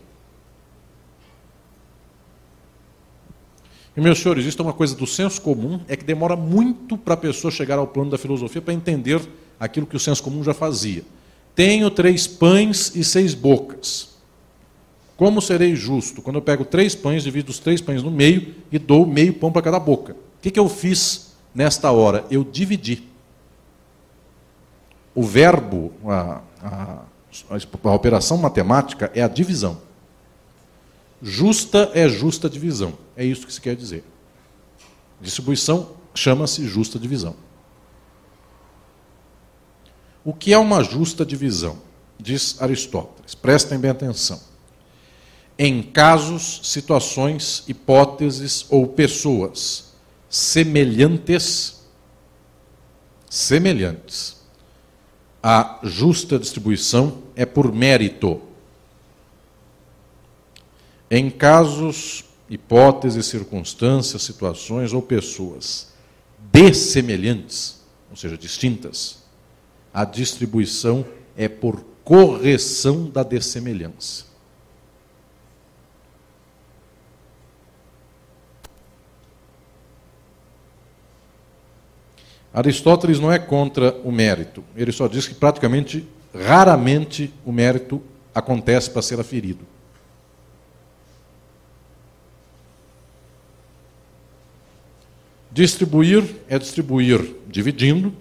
[3.96, 7.14] E, meus senhores, isso é uma coisa do senso comum, é que demora muito para
[7.14, 9.22] a pessoa chegar ao plano da filosofia para entender
[9.60, 11.04] aquilo que o senso comum já fazia.
[11.54, 14.17] Tenho três pães e seis bocas.
[15.18, 16.22] Como serei justo?
[16.22, 19.52] Quando eu pego três pães, divido os três pães no meio e dou meio pão
[19.52, 20.14] para cada boca.
[20.14, 22.24] O que, que eu fiz nesta hora?
[22.30, 23.04] Eu dividi.
[25.16, 27.02] O verbo, a, a,
[27.84, 29.82] a operação matemática é a divisão.
[31.20, 32.94] Justa é justa divisão.
[33.16, 34.04] É isso que se quer dizer.
[35.20, 37.36] Distribuição chama-se justa divisão.
[40.24, 41.80] O que é uma justa divisão?
[42.20, 43.34] Diz Aristóteles.
[43.34, 44.40] Prestem bem atenção.
[45.58, 49.94] Em casos, situações, hipóteses ou pessoas
[50.30, 51.82] semelhantes,
[53.30, 54.38] semelhantes,
[55.42, 58.42] a justa distribuição é por mérito
[61.10, 65.88] em casos, hipóteses, circunstâncias, situações ou pessoas
[66.52, 69.20] dessemelhantes, ou seja, distintas,
[69.94, 74.27] a distribuição é por correção da dessemelhança.
[82.58, 88.02] Aristóteles não é contra o mérito, ele só diz que praticamente, raramente, o mérito
[88.34, 89.60] acontece para ser aferido.
[95.52, 98.12] Distribuir é distribuir dividindo,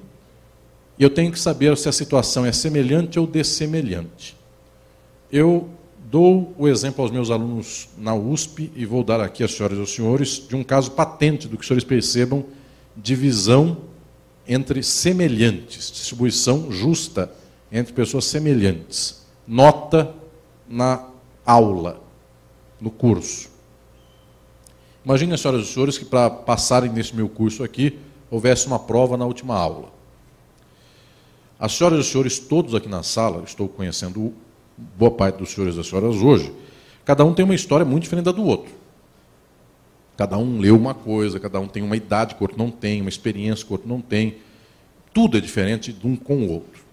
[0.99, 4.37] e eu tenho que saber se a situação é semelhante ou dessemelhante.
[5.33, 5.66] Eu
[6.11, 9.81] dou o exemplo aos meus alunos na USP e vou dar aqui às senhoras e
[9.81, 12.44] aos senhores de um caso patente do que os senhores percebam
[12.94, 13.95] divisão
[14.48, 17.32] entre semelhantes, distribuição justa
[17.70, 19.26] entre pessoas semelhantes.
[19.46, 20.14] Nota
[20.68, 21.09] na
[21.44, 22.00] aula,
[22.80, 23.48] no curso.
[25.04, 27.98] Imagine, senhoras e senhores, que para passarem nesse meu curso aqui,
[28.30, 29.92] houvesse uma prova na última aula.
[31.59, 34.35] As senhoras e senhores, todos aqui na sala, estou conhecendo
[34.76, 36.52] boa parte dos senhores e das senhoras hoje,
[37.04, 38.72] cada um tem uma história muito diferente da do outro.
[40.16, 43.00] Cada um leu uma coisa, cada um tem uma idade que o outro não tem,
[43.00, 44.37] uma experiência que o outro não tem.
[45.12, 46.85] Tudo é diferente de um com o outro.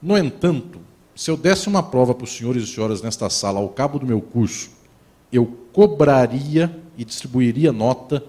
[0.00, 0.80] No entanto,
[1.14, 4.06] se eu desse uma prova para os senhores e senhoras nesta sala ao cabo do
[4.06, 4.70] meu curso,
[5.32, 8.24] eu cobraria e distribuiria nota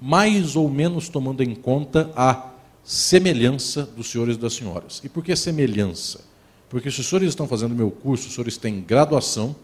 [0.00, 2.50] mais ou menos tomando em conta a
[2.84, 5.00] semelhança dos senhores e das senhoras.
[5.04, 6.20] E por que semelhança?
[6.68, 9.54] Porque se os senhores estão fazendo meu curso, os senhores têm graduação,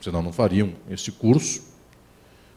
[0.00, 1.62] senão não fariam este curso.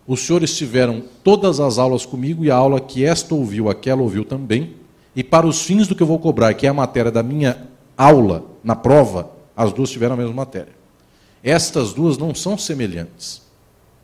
[0.08, 4.26] Os senhores tiveram todas as aulas comigo e a aula que esta ouviu, aquela ouviu
[4.26, 4.76] também.
[5.16, 7.68] E para os fins do que eu vou cobrar, que é a matéria da minha
[7.98, 10.74] aula, na prova, as duas tiveram a mesma matéria.
[11.44, 13.42] Estas duas não são semelhantes,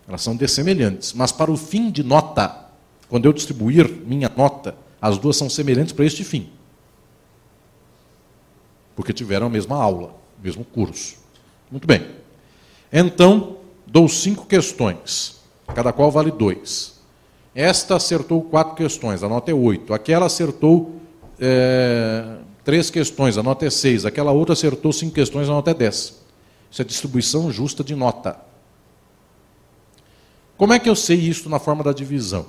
[0.07, 1.13] elas são dessemelhantes.
[1.13, 2.65] Mas para o fim de nota,
[3.09, 6.49] quando eu distribuir minha nota, as duas são semelhantes para este fim.
[8.95, 11.17] Porque tiveram a mesma aula, o mesmo curso.
[11.71, 12.07] Muito bem.
[12.91, 15.36] Então, dou cinco questões,
[15.73, 16.97] cada qual vale dois.
[17.53, 19.93] Esta acertou quatro questões, a nota é oito.
[19.93, 20.95] Aquela acertou
[21.39, 24.05] é, três questões, a nota é seis.
[24.05, 26.21] Aquela outra acertou cinco questões, a nota é dez.
[26.69, 28.39] Isso é distribuição justa de nota.
[30.55, 32.45] Como é que eu sei isso na forma da divisão?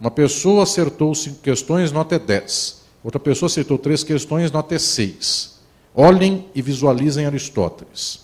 [0.00, 2.80] Uma pessoa acertou cinco questões, nota é 10.
[3.04, 5.58] Outra pessoa acertou três questões, nota é 6.
[5.94, 8.20] Olhem e visualizem Aristóteles.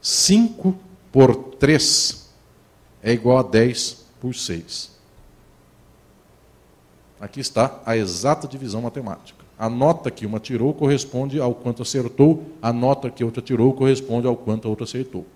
[0.00, 0.74] 5
[1.12, 2.19] por 3
[3.02, 4.90] é igual a 10 por 6.
[7.20, 9.44] Aqui está a exata divisão matemática.
[9.58, 14.26] A nota que uma tirou corresponde ao quanto acertou, a nota que outra tirou corresponde
[14.26, 15.26] ao quanto a outra acertou.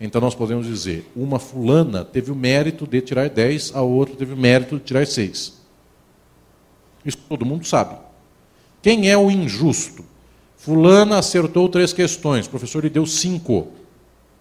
[0.00, 4.32] Então nós podemos dizer, uma fulana teve o mérito de tirar 10, a outra teve
[4.32, 5.60] o mérito de tirar 6.
[7.04, 7.96] Isso todo mundo sabe.
[8.82, 10.04] Quem é o injusto?
[10.56, 13.68] Fulana acertou três questões, o professor lhe deu cinco.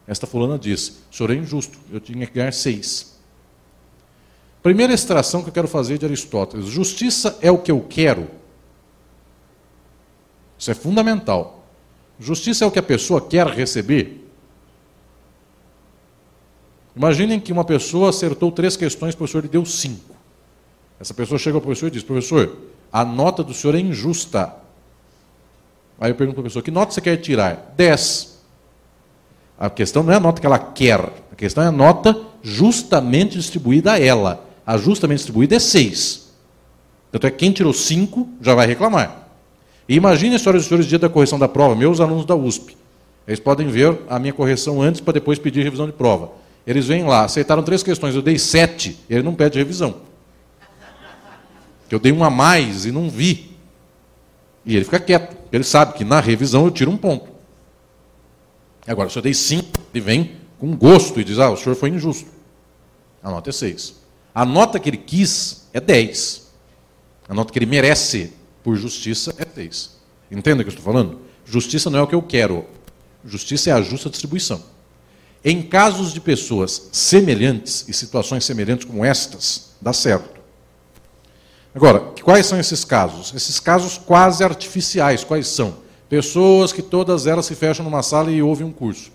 [0.09, 3.15] Esta fulana disse: o senhor é injusto, eu tinha que ganhar seis.
[4.63, 8.27] Primeira extração que eu quero fazer de Aristóteles: justiça é o que eu quero.
[10.57, 11.63] Isso é fundamental.
[12.19, 14.27] Justiça é o que a pessoa quer receber.
[16.95, 20.15] Imaginem que uma pessoa acertou três questões, o professor lhe deu cinco.
[20.99, 22.57] Essa pessoa chega ao professor e diz: Professor,
[22.91, 24.55] a nota do senhor é injusta.
[25.99, 27.73] Aí eu pergunto ao professor: Que nota você quer tirar?
[27.77, 28.28] Dez.
[29.59, 33.37] A questão não é a nota que ela quer, a questão é a nota justamente
[33.37, 34.45] distribuída a ela.
[34.65, 36.29] A justamente distribuída é seis.
[37.11, 39.27] Tanto é que quem tirou cinco já vai reclamar.
[39.87, 42.77] E imagine, senhoras e senhores, dia da correção da prova, meus alunos da USP.
[43.27, 46.31] Eles podem ver a minha correção antes para depois pedir revisão de prova.
[46.65, 49.95] Eles vêm lá, aceitaram três questões, eu dei sete, ele não pede revisão.
[51.91, 53.57] Eu dei uma a mais e não vi.
[54.65, 57.28] E ele fica quieto, ele sabe que na revisão eu tiro um ponto.
[58.87, 61.89] Agora, se eu dei cinco, ele vem com gosto e diz: Ah, o senhor foi
[61.89, 62.29] injusto.
[63.21, 63.95] A nota é seis.
[64.33, 66.49] A nota que ele quis é dez.
[67.27, 69.97] A nota que ele merece por justiça é seis.
[70.31, 71.19] Entenda o que eu estou falando?
[71.45, 72.65] Justiça não é o que eu quero.
[73.25, 74.63] Justiça é a justa distribuição.
[75.43, 80.39] Em casos de pessoas semelhantes e situações semelhantes como estas, dá certo.
[81.73, 83.33] Agora, quais são esses casos?
[83.33, 85.77] Esses casos quase artificiais, quais são?
[86.09, 89.11] Pessoas que todas elas se fecham numa sala e ouvem um curso.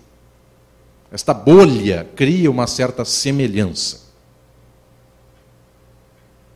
[1.11, 4.05] Esta bolha cria uma certa semelhança.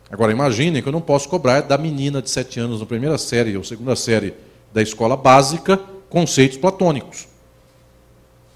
[0.09, 3.55] Agora, imaginem que eu não posso cobrar da menina de sete anos na primeira série
[3.55, 4.33] ou segunda série
[4.73, 5.77] da escola básica
[6.09, 7.27] conceitos platônicos.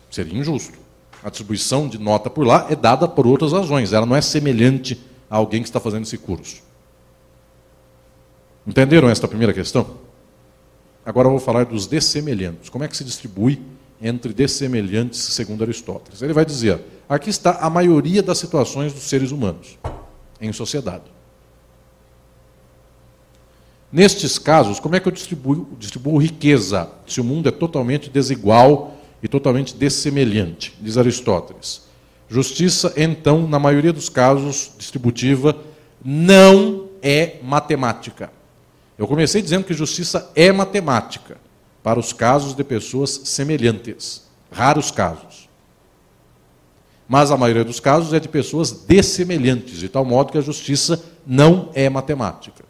[0.09, 0.83] Seria injusto
[1.23, 3.93] a distribuição de nota por lá é dada por outras razões.
[3.93, 6.61] Ela não é semelhante a alguém que está fazendo esse curso.
[8.67, 10.02] Entenderam esta primeira questão?
[11.05, 12.69] Agora eu vou falar dos dessemelhantes.
[12.69, 13.61] Como é que se distribui
[14.01, 16.21] entre dessemelhantes segundo Aristóteles?
[16.21, 19.77] Ele vai dizer: aqui está a maioria das situações dos seres humanos
[20.39, 21.03] em sociedade.
[23.91, 28.97] Nestes casos, como é que eu distribuo, distribuo riqueza se o mundo é totalmente desigual
[29.21, 31.83] e totalmente dessemelhante, diz Aristóteles.
[32.27, 35.55] Justiça, então, na maioria dos casos, distributiva,
[36.03, 38.31] não é matemática.
[38.97, 41.37] Eu comecei dizendo que justiça é matemática
[41.81, 45.49] para os casos de pessoas semelhantes, raros casos.
[47.07, 51.03] Mas a maioria dos casos é de pessoas dessemelhantes, de tal modo que a justiça
[51.25, 52.63] não é matemática.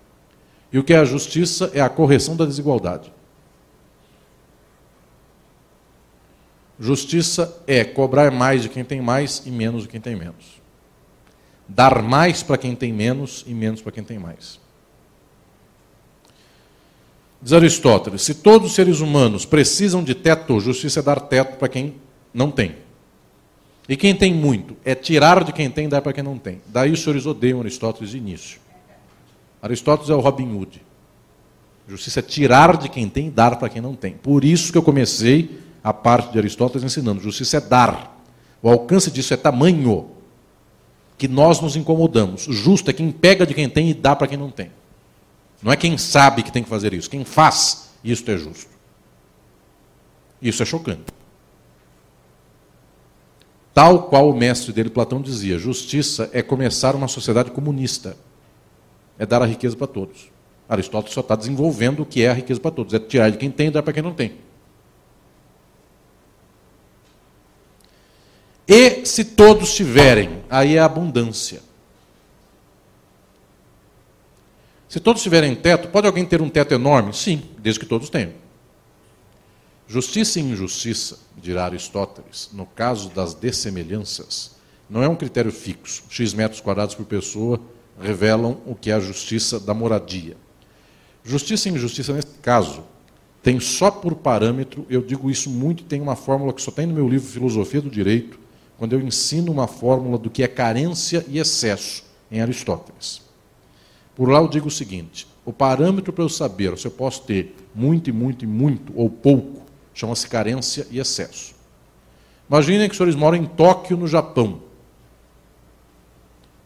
[0.72, 3.14] E o que é a justiça é a correção da desigualdade.
[6.80, 10.62] Justiça é cobrar mais de quem tem mais e menos de quem tem menos.
[11.68, 14.63] Dar mais para quem tem menos e menos para quem tem mais.
[17.44, 21.68] Diz Aristóteles: se todos os seres humanos precisam de teto, justiça é dar teto para
[21.68, 21.96] quem
[22.34, 22.76] não tem.
[23.88, 26.62] E quem tem muito é tirar de quem tem e dar para quem não tem.
[26.68, 28.62] Daí os senhores odeiam Aristóteles de início.
[29.62, 30.82] Aristóteles é o Robin Hood.
[31.86, 34.14] Justiça é tirar de quem tem e dar para quem não tem.
[34.14, 38.24] Por isso que eu comecei a parte de Aristóteles ensinando: justiça é dar.
[38.62, 40.12] O alcance disso é tamanho
[41.18, 42.44] que nós nos incomodamos.
[42.44, 44.72] Justo é quem pega de quem tem e dá para quem não tem.
[45.64, 48.70] Não é quem sabe que tem que fazer isso, quem faz isso é justo.
[50.42, 51.06] Isso é chocante.
[53.74, 58.18] Tal qual o mestre dele, Platão, dizia: justiça é começar uma sociedade comunista,
[59.18, 60.30] é dar a riqueza para todos.
[60.68, 63.50] Aristóteles só está desenvolvendo o que é a riqueza para todos, é tirar de quem
[63.50, 64.34] tem e dar para quem não tem.
[68.68, 71.62] E se todos tiverem, aí é abundância.
[74.94, 77.16] Se todos tiverem teto, pode alguém ter um teto enorme?
[77.16, 78.34] Sim, desde que todos tenham.
[79.88, 84.52] Justiça e injustiça, dirá Aristóteles, no caso das dessemelhanças,
[84.88, 86.04] não é um critério fixo.
[86.10, 87.60] X metros quadrados por pessoa
[88.00, 90.38] revelam o que é a justiça da moradia.
[91.24, 92.84] Justiça e injustiça, nesse caso,
[93.42, 96.94] tem só por parâmetro, eu digo isso muito, tem uma fórmula que só tem no
[96.94, 98.40] meu livro Filosofia do Direito,
[98.78, 103.24] quando eu ensino uma fórmula do que é carência e excesso em Aristóteles.
[104.16, 107.56] Por lá eu digo o seguinte: o parâmetro para eu saber se eu posso ter
[107.74, 111.54] muito e muito e muito ou pouco chama-se carência e excesso.
[112.50, 114.62] Imaginem que os senhores moram em Tóquio, no Japão.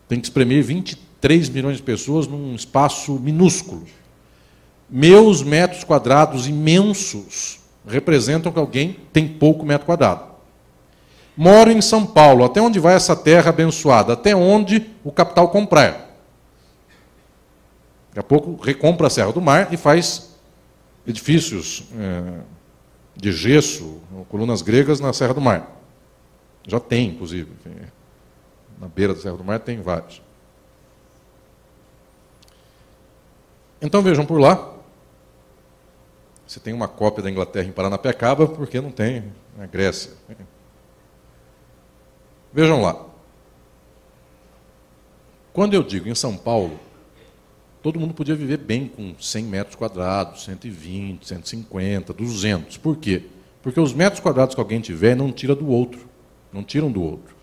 [0.08, 3.84] Tem que espremer 23 milhões de pessoas num espaço minúsculo.
[4.90, 10.24] Meus metros quadrados imensos representam que alguém tem pouco metro quadrado.
[11.36, 12.44] Moro em São Paulo.
[12.44, 14.14] Até onde vai essa terra abençoada?
[14.14, 16.07] Até onde o capital comprar.
[18.18, 20.36] Daqui a pouco recompra a Serra do Mar e faz
[21.06, 22.40] edifícios é,
[23.16, 25.80] de gesso, colunas gregas na Serra do Mar.
[26.66, 27.52] Já tem, inclusive.
[28.80, 30.20] Na beira da Serra do Mar tem vários.
[33.80, 34.74] Então vejam por lá.
[36.48, 40.14] Você tem uma cópia da Inglaterra em Paranapiacaba, porque não tem na Grécia.
[42.52, 43.00] Vejam lá.
[45.54, 46.87] Quando eu digo em São Paulo,
[47.82, 52.78] todo mundo podia viver bem com 100 metros quadrados, 120, 150, 200.
[52.78, 53.24] Por quê?
[53.62, 56.08] Porque os metros quadrados que alguém tiver não tira do outro.
[56.52, 57.36] Não tiram do outro.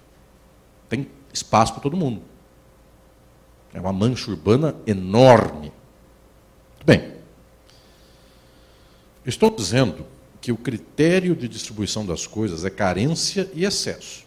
[0.89, 2.23] Tem espaço para todo mundo.
[3.73, 5.73] É uma mancha urbana enorme.
[6.73, 7.15] Muito bem.
[9.27, 10.07] Estou dizendo
[10.41, 14.25] que o critério de distribuição das coisas é carência e excesso.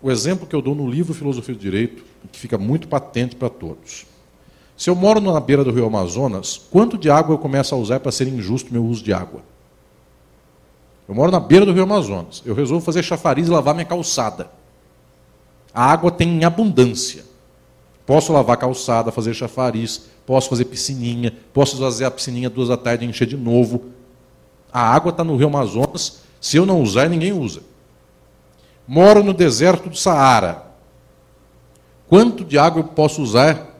[0.00, 3.48] O exemplo que eu dou no livro Filosofia do Direito, que fica muito patente para
[3.48, 4.06] todos.
[4.76, 7.98] Se eu moro na beira do rio Amazonas, quanto de água eu começo a usar
[8.00, 9.40] para ser injusto meu uso de água?
[11.08, 12.42] Eu moro na beira do rio Amazonas.
[12.44, 14.50] Eu resolvo fazer chafariz e lavar minha calçada.
[15.72, 17.24] A água tem em abundância.
[18.04, 23.04] Posso lavar calçada, fazer chafariz, posso fazer piscininha, posso fazer a piscininha duas da tarde
[23.04, 23.86] e encher de novo.
[24.72, 26.20] A água está no rio Amazonas.
[26.40, 27.62] Se eu não usar, ninguém usa.
[28.86, 30.66] Moro no deserto do Saara.
[32.08, 33.75] Quanto de água eu posso usar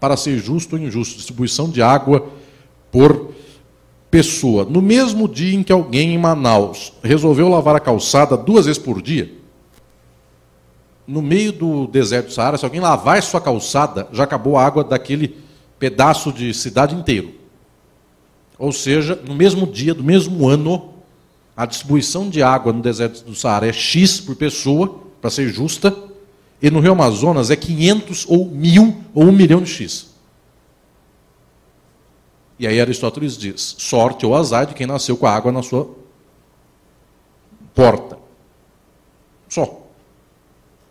[0.00, 1.16] para ser justo ou injusto?
[1.16, 2.26] Distribuição de água
[2.90, 3.32] por
[4.10, 4.64] pessoa.
[4.64, 9.00] No mesmo dia em que alguém em Manaus resolveu lavar a calçada duas vezes por
[9.00, 9.32] dia,
[11.06, 14.84] no meio do deserto do Saara, se alguém lavar sua calçada, já acabou a água
[14.84, 15.36] daquele
[15.78, 17.34] pedaço de cidade inteiro.
[18.56, 20.94] Ou seja, no mesmo dia, do mesmo ano,
[21.56, 25.94] a distribuição de água no deserto do Saara é X por pessoa, para ser justa,
[26.62, 30.10] e no Rio Amazonas é 500 ou 1000 ou 1 milhão de X.
[32.58, 35.88] E aí Aristóteles diz: sorte ou azar de quem nasceu com a água na sua
[37.74, 38.18] porta.
[39.48, 39.80] Só.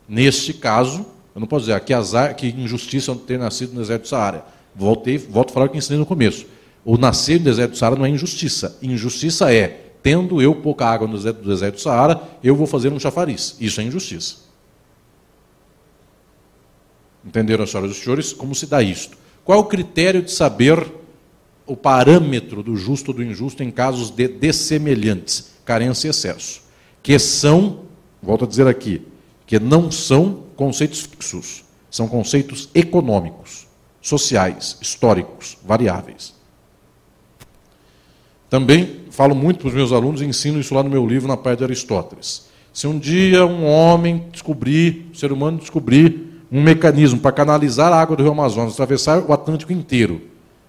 [0.07, 1.05] Neste caso,
[1.35, 4.43] eu não posso dizer que azar, que injustiça ter nascido no deserto do Saara.
[4.75, 6.47] Voltei, volto a falar o que ensinei no começo.
[6.83, 8.75] O nascer no deserto do Saara não é injustiça.
[8.81, 13.55] Injustiça é tendo eu pouca água no deserto do Saara, eu vou fazer um chafariz.
[13.59, 14.48] Isso é injustiça.
[17.25, 19.17] Entenderam, senhoras e senhores, como se dá isto?
[19.43, 20.85] Qual o critério de saber
[21.65, 26.61] o parâmetro do justo ou do injusto em casos de dessemelhantes, carência e excesso?
[27.03, 27.81] Que são,
[28.21, 29.01] volto a dizer aqui,
[29.45, 33.67] que não são conceitos fixos, são conceitos econômicos,
[34.01, 36.33] sociais, históricos, variáveis.
[38.49, 41.37] Também falo muito para os meus alunos e ensino isso lá no meu livro, na
[41.37, 42.47] parte de Aristóteles.
[42.73, 48.01] Se um dia um homem descobrir, um ser humano descobrir um mecanismo para canalizar a
[48.01, 50.21] água do rio Amazonas, atravessar o Atlântico inteiro,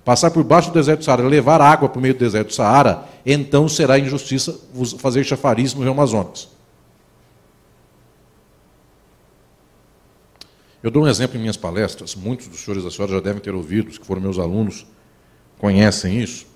[0.05, 2.55] passar por baixo do deserto do Saara, levar água para o meio do deserto do
[2.55, 4.59] Saara, então será injustiça
[4.99, 6.49] fazer chafariz no rio Amazonas.
[10.83, 13.55] Eu dou um exemplo em minhas palestras, muitos dos senhores das senhoras já devem ter
[13.55, 14.87] ouvido, os que foram meus alunos
[15.59, 16.47] conhecem isso.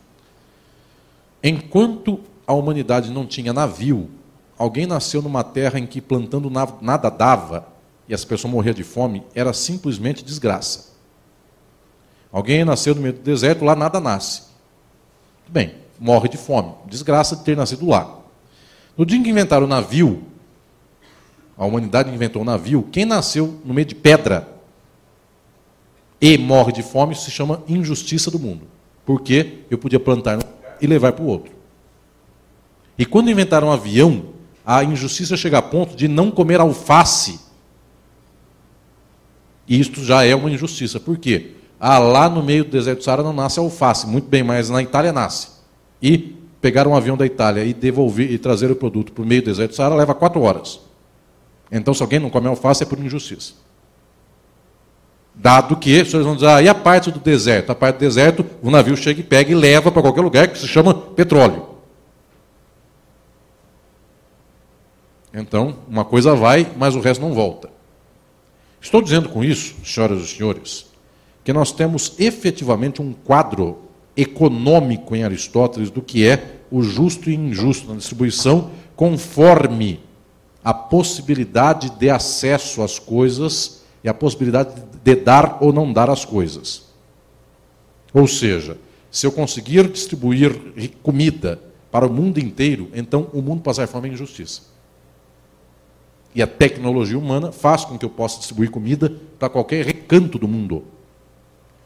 [1.42, 4.08] Enquanto a humanidade não tinha navio,
[4.56, 7.73] alguém nasceu numa terra em que plantando nada dava
[8.08, 10.92] e as pessoas morriam de fome, era simplesmente desgraça.
[12.30, 14.42] Alguém nasceu no meio do deserto, lá nada nasce.
[15.48, 16.72] Bem, morre de fome.
[16.86, 18.18] Desgraça de ter nascido lá.
[18.96, 20.24] No dia em que inventaram o navio,
[21.56, 24.48] a humanidade inventou o navio, quem nasceu no meio de pedra
[26.20, 28.66] e morre de fome, isso se chama injustiça do mundo.
[29.04, 30.38] Porque eu podia plantar
[30.80, 31.52] e levar para o outro.
[32.96, 34.26] E quando inventaram um avião,
[34.64, 37.40] a injustiça chega a ponto de não comer alface.
[39.66, 41.00] E isto já é uma injustiça.
[41.00, 41.52] Por quê?
[41.78, 44.82] Ah, lá no meio do deserto do Saara não nasce alface, muito bem, mas na
[44.82, 45.48] Itália nasce.
[46.00, 49.42] E pegar um avião da Itália e devolver e trazer o produto para o meio
[49.42, 50.80] do deserto do Saara leva quatro horas.
[51.70, 53.54] Então, se alguém não come alface, é por injustiça.
[55.34, 57.70] Dado que, os senhores vão dizer, ah, e a parte do deserto?
[57.70, 60.58] A parte do deserto, o navio chega e pega e leva para qualquer lugar que
[60.58, 61.74] se chama petróleo.
[65.34, 67.73] Então, uma coisa vai, mas o resto não volta.
[68.84, 70.84] Estou dizendo com isso, senhoras e senhores,
[71.42, 73.78] que nós temos efetivamente um quadro
[74.14, 80.00] econômico em Aristóteles do que é o justo e injusto na distribuição, conforme
[80.62, 86.26] a possibilidade de acesso às coisas e a possibilidade de dar ou não dar as
[86.26, 86.84] coisas.
[88.12, 88.76] Ou seja,
[89.10, 90.60] se eu conseguir distribuir
[91.02, 91.58] comida
[91.90, 94.73] para o mundo inteiro, então o mundo passar fome é injustiça.
[96.34, 100.48] E a tecnologia humana faz com que eu possa distribuir comida para qualquer recanto do
[100.48, 100.82] mundo.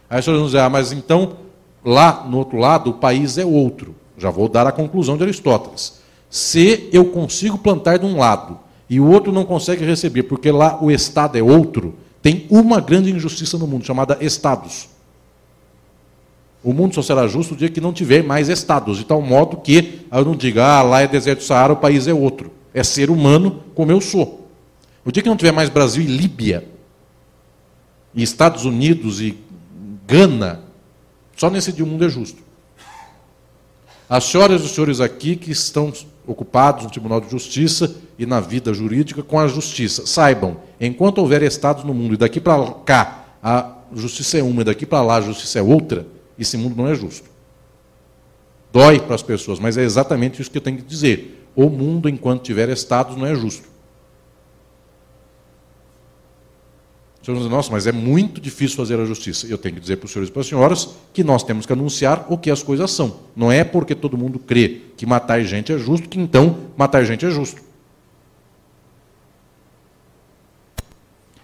[0.08, 1.36] Aí as pessoas vão dizer, ah, mas então,
[1.84, 3.94] lá no outro lado, o país é outro.
[4.16, 6.00] Já vou dar a conclusão de Aristóteles.
[6.30, 10.82] Se eu consigo plantar de um lado e o outro não consegue receber, porque lá
[10.82, 14.88] o Estado é outro, tem uma grande injustiça no mundo, chamada Estados.
[16.64, 19.58] O mundo só será justo o dia que não tiver mais Estados, de tal modo
[19.58, 22.57] que eu não diga, ah, lá é deserto Saara, o país é outro.
[22.78, 24.48] É ser humano como eu sou.
[25.04, 26.64] O dia que não tiver mais Brasil e Líbia,
[28.14, 29.36] e Estados Unidos e
[30.06, 30.62] Gana,
[31.36, 32.40] só nesse dia o mundo é justo.
[34.08, 35.92] As senhoras e os senhores aqui que estão
[36.24, 41.42] ocupados no Tribunal de Justiça e na vida jurídica com a justiça, saibam, enquanto houver
[41.42, 45.16] estados no mundo e daqui para cá a justiça é uma e daqui para lá
[45.16, 46.06] a justiça é outra,
[46.38, 47.28] esse mundo não é justo.
[48.72, 51.37] Dói para as pessoas, mas é exatamente isso que eu tenho que dizer.
[51.58, 53.66] O mundo, enquanto tiver estados, não é justo.
[57.20, 59.44] senhores dizem, nossa, mas é muito difícil fazer a justiça.
[59.48, 61.72] Eu tenho que dizer para os senhores e para as senhoras que nós temos que
[61.72, 63.16] anunciar o que as coisas são.
[63.34, 67.26] Não é porque todo mundo crê que matar gente é justo, que então matar gente
[67.26, 67.60] é justo.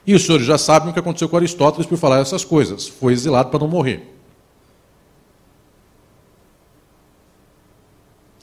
[0.07, 2.87] E os senhores já sabem o que aconteceu com Aristóteles por falar essas coisas.
[2.87, 4.14] Foi exilado para não morrer.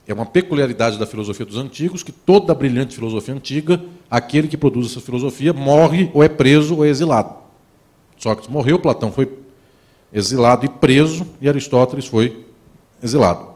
[0.06, 4.90] É uma peculiaridade da filosofia dos antigos que toda brilhante filosofia antiga, aquele que produz
[4.90, 7.34] essa filosofia morre ou é preso ou é exilado.
[8.18, 9.38] Sócrates morreu, Platão foi
[10.12, 12.44] exilado e preso, e Aristóteles foi
[13.02, 13.52] exilado.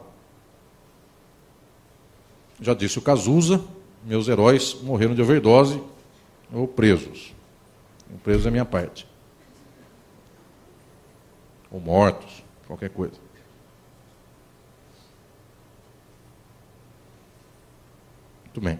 [2.59, 3.61] Já disse o Cazuza,
[4.03, 5.81] meus heróis morreram de overdose
[6.51, 7.33] ou presos.
[8.13, 9.05] O preso é minha parte.
[11.69, 13.26] Ou mortos, qualquer coisa.
[18.57, 18.79] Muito bem.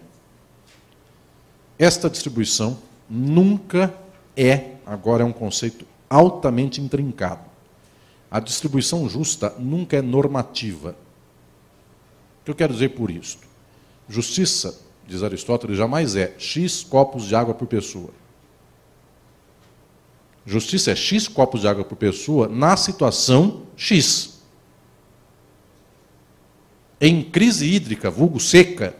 [1.77, 3.93] Esta distribuição nunca
[4.35, 7.41] é, agora é um conceito altamente intrincado.
[8.31, 10.95] A distribuição justa nunca é normativa.
[12.41, 13.47] O que eu quero dizer por isto?
[14.09, 18.09] Justiça, diz Aristóteles, jamais é X copos de água por pessoa.
[20.43, 24.41] Justiça é X copos de água por pessoa na situação X.
[26.99, 28.95] Em crise hídrica, vulgo seca,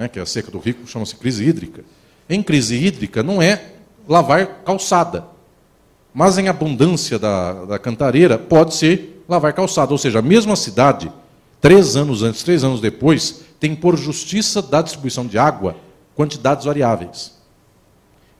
[0.00, 1.84] né, que é a seca do rico, chama-se crise hídrica.
[2.26, 3.72] Em crise hídrica não é
[4.08, 5.26] lavar calçada,
[6.14, 9.92] mas em abundância da, da cantareira pode ser lavar calçada.
[9.92, 11.12] Ou seja, a mesma cidade,
[11.60, 15.76] três anos antes, três anos depois, tem por justiça da distribuição de água
[16.16, 17.38] quantidades variáveis.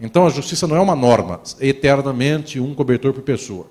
[0.00, 3.66] Então a justiça não é uma norma, é eternamente um cobertor por pessoa.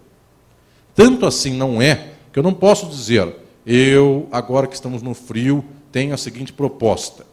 [0.93, 3.35] Tanto assim não é que eu não posso dizer,
[3.65, 7.28] eu, agora que estamos no frio, tenho a seguinte proposta.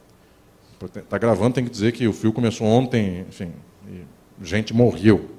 [0.85, 3.53] Está gravando, tem que dizer que o fio começou ontem, enfim,
[4.43, 5.31] gente morreu.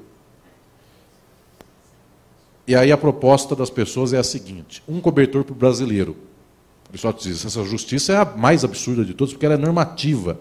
[2.65, 6.15] E aí a proposta das pessoas é a seguinte: um cobertor para o brasileiro.
[6.91, 10.39] Pessoal diz, essa justiça é a mais absurda de todas, porque ela é normativa.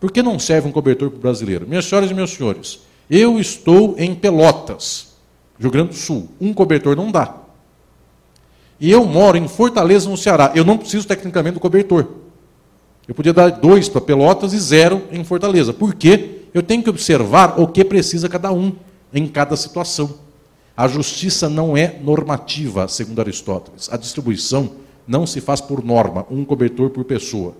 [0.00, 1.66] Por que não serve um cobertor para o brasileiro?
[1.66, 2.80] Minhas senhoras e meus senhores,
[3.10, 5.14] eu estou em Pelotas,
[5.58, 6.28] Rio Grande do Sul.
[6.40, 7.36] Um cobertor não dá.
[8.80, 10.52] E eu moro em Fortaleza, no Ceará.
[10.54, 12.08] Eu não preciso tecnicamente do cobertor.
[13.12, 15.70] Eu podia dar dois para Pelotas e zero em Fortaleza.
[15.70, 16.44] Por quê?
[16.54, 18.72] Eu tenho que observar o que precisa cada um
[19.12, 20.14] em cada situação.
[20.74, 23.90] A justiça não é normativa, segundo Aristóteles.
[23.92, 24.70] A distribuição
[25.06, 27.54] não se faz por norma, um cobertor por pessoa.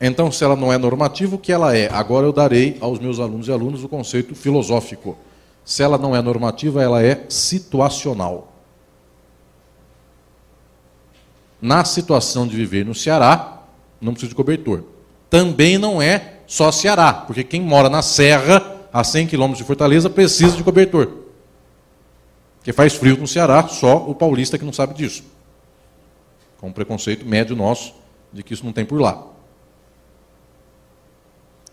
[0.00, 1.92] Então, se ela não é normativa, o que ela é?
[1.92, 5.18] Agora eu darei aos meus alunos e alunas o conceito filosófico.
[5.62, 8.53] Se ela não é normativa, ela é situacional.
[11.64, 13.62] Na situação de viver no Ceará,
[13.98, 14.84] não precisa de cobertor.
[15.30, 20.10] Também não é só Ceará, porque quem mora na Serra, a 100 quilômetros de Fortaleza,
[20.10, 21.10] precisa de cobertor.
[22.58, 25.24] Porque faz frio no Ceará, só o paulista que não sabe disso.
[26.60, 27.94] Com um preconceito médio nosso
[28.30, 29.26] de que isso não tem por lá.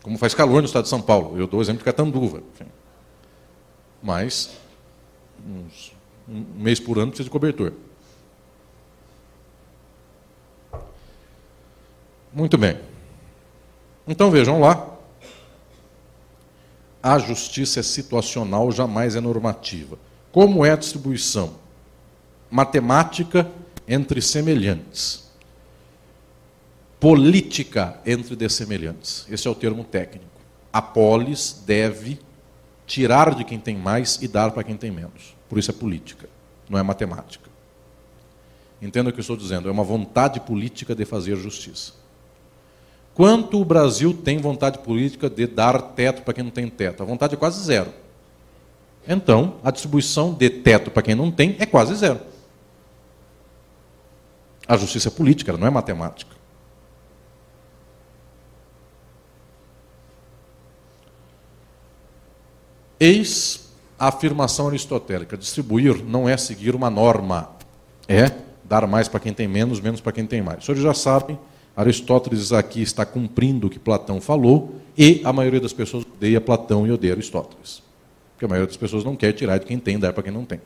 [0.01, 1.37] Como faz calor no estado de São Paulo.
[1.37, 2.41] Eu dou o exemplo de Catanduva.
[4.01, 4.51] Mas,
[5.45, 5.91] uns,
[6.29, 7.73] um mês por ano precisa de cobertor.
[12.33, 12.77] Muito bem.
[14.07, 14.87] Então vejam lá.
[17.03, 19.97] A justiça é situacional, jamais é normativa.
[20.31, 21.55] Como é a distribuição?
[22.49, 23.49] Matemática
[23.87, 25.21] entre semelhantes
[27.01, 29.25] política entre dessemelhantes.
[29.27, 30.29] Esse é o termo técnico.
[30.71, 32.19] A polis deve
[32.85, 35.35] tirar de quem tem mais e dar para quem tem menos.
[35.49, 36.29] Por isso é política,
[36.69, 37.49] não é matemática.
[38.79, 41.93] Entenda o que eu estou dizendo, é uma vontade política de fazer justiça.
[43.13, 47.03] Quanto o Brasil tem vontade política de dar teto para quem não tem teto?
[47.03, 47.91] A vontade é quase zero.
[49.07, 52.19] Então, a distribuição de teto para quem não tem é quase zero.
[54.67, 56.35] A justiça é política, ela não é matemática.
[62.99, 67.49] Eis a afirmação aristotélica: distribuir não é seguir uma norma,
[68.07, 68.31] é
[68.63, 70.59] dar mais para quem tem menos, menos para quem tem mais.
[70.59, 71.37] Os senhores já sabem,
[71.75, 76.85] Aristóteles aqui está cumprindo o que Platão falou, e a maioria das pessoas odeia Platão
[76.85, 77.81] e odeia Aristóteles.
[78.33, 80.45] Porque a maioria das pessoas não quer tirar de quem tem dar para quem não
[80.45, 80.59] tem.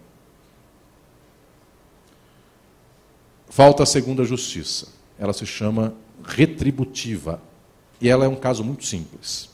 [3.49, 4.87] Falta a segunda justiça.
[5.17, 5.93] Ela se chama
[6.23, 7.41] retributiva.
[8.01, 9.49] E ela é um caso muito simples.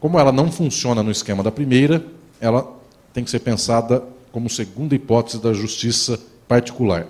[0.00, 2.04] Como ela não funciona no esquema da primeira,
[2.40, 2.72] ela
[3.12, 4.02] tem que ser pensada
[4.32, 7.06] como segunda hipótese da justiça particular.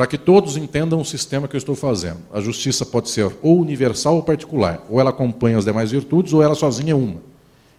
[0.00, 2.20] Para que todos entendam o sistema que eu estou fazendo.
[2.32, 4.82] A justiça pode ser ou universal ou particular.
[4.88, 7.20] Ou ela acompanha as demais virtudes, ou ela sozinha é uma.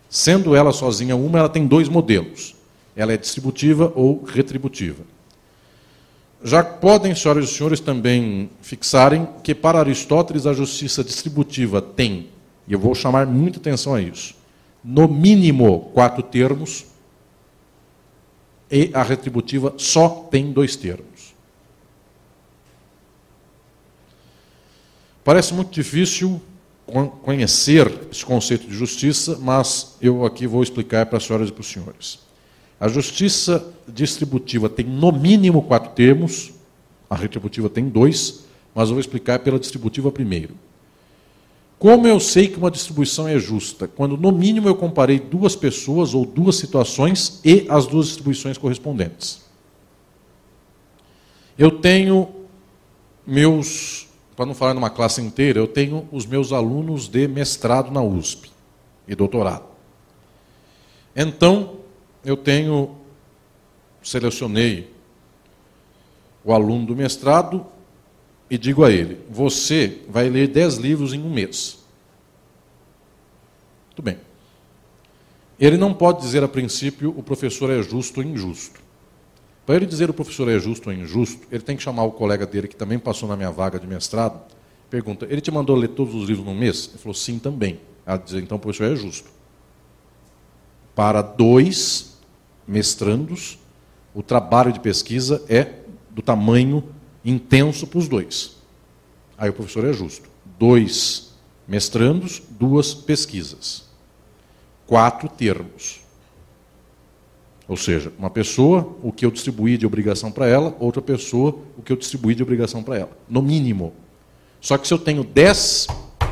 [0.07, 2.53] Sendo ela sozinha uma, ela tem dois modelos.
[2.95, 5.03] Ela é distributiva ou retributiva.
[6.43, 12.27] Já podem, senhoras e senhores, também fixarem que para Aristóteles a justiça distributiva tem
[12.67, 14.35] e eu vou chamar muita atenção a isso.
[14.83, 16.85] No mínimo quatro termos,
[18.69, 21.10] e a retributiva só tem dois termos.
[25.23, 26.41] Parece muito difícil
[27.21, 31.61] conhecer esse conceito de justiça, mas eu aqui vou explicar para as senhoras e para
[31.61, 32.19] os senhores.
[32.79, 36.51] A justiça distributiva tem no mínimo quatro termos,
[37.09, 40.55] a retributiva tem dois, mas eu vou explicar pela distributiva primeiro.
[41.77, 43.87] Como eu sei que uma distribuição é justa?
[43.87, 49.41] Quando, no mínimo, eu comparei duas pessoas ou duas situações e as duas distribuições correspondentes.
[51.57, 52.29] Eu tenho
[53.25, 54.07] meus,
[54.41, 58.51] para não falar numa classe inteira, eu tenho os meus alunos de mestrado na USP
[59.07, 59.65] e doutorado.
[61.15, 61.77] Então,
[62.25, 62.95] eu tenho,
[64.01, 64.91] selecionei
[66.43, 67.63] o aluno do mestrado
[68.49, 71.77] e digo a ele: Você vai ler dez livros em um mês.
[73.89, 74.17] Muito bem.
[75.59, 78.80] Ele não pode dizer a princípio o professor é justo ou injusto.
[79.65, 82.45] Para ele dizer o professor é justo ou injusto, ele tem que chamar o colega
[82.45, 84.41] dele que também passou na minha vaga de mestrado.
[84.89, 86.89] Pergunta: Ele te mandou ler todos os livros num mês?
[86.89, 87.79] Ele falou: Sim, também.
[88.05, 89.29] Ela diz: Então o professor é justo.
[90.95, 92.17] Para dois
[92.67, 93.57] mestrandos,
[94.13, 96.83] o trabalho de pesquisa é do tamanho
[97.23, 98.57] intenso para os dois.
[99.37, 100.29] Aí o professor é justo.
[100.59, 101.33] Dois
[101.67, 103.85] mestrandos, duas pesquisas.
[104.85, 106.00] Quatro termos.
[107.71, 111.81] Ou seja, uma pessoa, o que eu distribuí de obrigação para ela, outra pessoa, o
[111.81, 113.17] que eu distribuí de obrigação para ela.
[113.29, 113.93] No mínimo.
[114.59, 115.87] Só que se eu tenho dez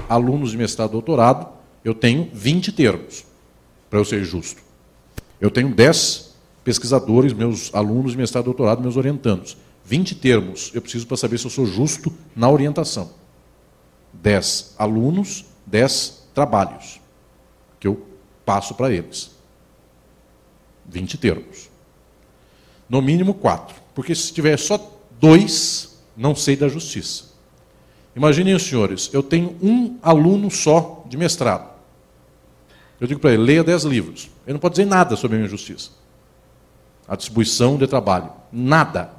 [0.10, 1.48] alunos de mestrado e doutorado,
[1.82, 3.24] eu tenho 20 termos,
[3.90, 4.62] para eu ser justo.
[5.40, 9.56] Eu tenho 10 pesquisadores, meus alunos de mestrado e doutorado, meus orientandos.
[9.86, 13.12] 20 termos eu preciso para saber se eu sou justo na orientação.
[14.12, 17.00] 10 alunos, 10 trabalhos
[17.80, 18.06] que eu
[18.46, 19.39] passo para eles.
[20.90, 21.70] 20 termos.
[22.90, 23.76] No mínimo 4.
[23.94, 27.26] Porque se tiver só dois, não sei da justiça.
[28.16, 31.70] Imaginem os senhores, eu tenho um aluno só de mestrado.
[33.00, 34.30] Eu digo para ele, leia dez livros.
[34.46, 35.92] Ele não pode dizer nada sobre a minha justiça.
[37.08, 38.32] A distribuição de trabalho.
[38.52, 39.12] Nada.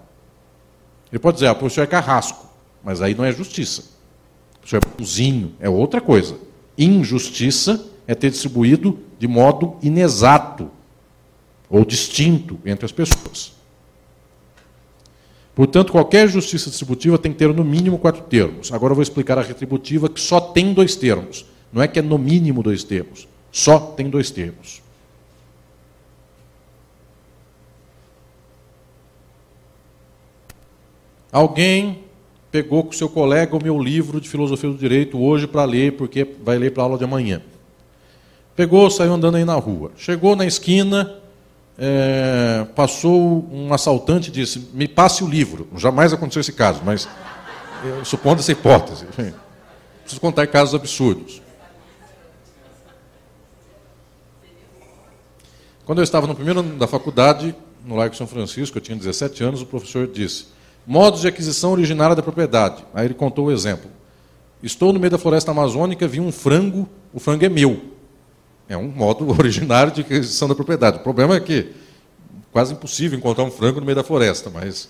[1.11, 2.47] Ele pode dizer, ah, o professor é carrasco,
[2.85, 3.85] mas aí não é justiça.
[4.57, 6.37] O professor é bonzinho, é outra coisa.
[6.77, 10.71] Injustiça é ter distribuído de modo inexato
[11.71, 13.53] ou distinto entre as pessoas.
[15.55, 18.73] Portanto, qualquer justiça distributiva tem que ter no mínimo quatro termos.
[18.73, 21.47] Agora eu vou explicar a retributiva, que só tem dois termos.
[21.73, 23.29] Não é que é no mínimo dois termos.
[23.53, 24.83] Só tem dois termos.
[31.31, 32.05] Alguém
[32.51, 36.27] pegou com seu colega o meu livro de filosofia do direito hoje para ler, porque
[36.43, 37.41] vai ler para a aula de amanhã.
[38.57, 39.93] Pegou, saiu andando aí na rua.
[39.97, 41.20] Chegou na esquina,
[41.83, 45.67] é, passou um assaltante e disse: Me passe o livro.
[45.77, 47.09] Jamais aconteceu esse caso, mas
[48.05, 49.07] supondo essa hipótese.
[49.07, 49.33] Enfim,
[50.03, 51.41] preciso contar casos absurdos.
[55.87, 57.55] Quando eu estava no primeiro ano da faculdade,
[57.85, 60.49] no Largo São Francisco, eu tinha 17 anos, o professor disse:
[60.87, 62.85] Modos de aquisição originária da propriedade.
[62.93, 63.91] Aí ele contou o exemplo.
[64.63, 67.81] Estou no meio da floresta amazônica, vi um frango, o frango é meu.
[68.71, 70.99] É um modo originário de aquisição da propriedade.
[70.99, 71.73] O problema é que
[72.53, 74.89] quase impossível encontrar um frango no meio da floresta, mas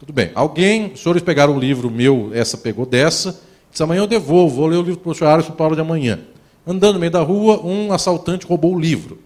[0.00, 0.32] tudo bem.
[0.34, 3.40] Alguém, os senhores pegaram o livro meu, essa pegou dessa,
[3.70, 6.18] disse amanhã eu devolvo, vou ler o livro do professor Alisson para aula de amanhã.
[6.66, 9.18] Andando no meio da rua, um assaltante roubou o livro.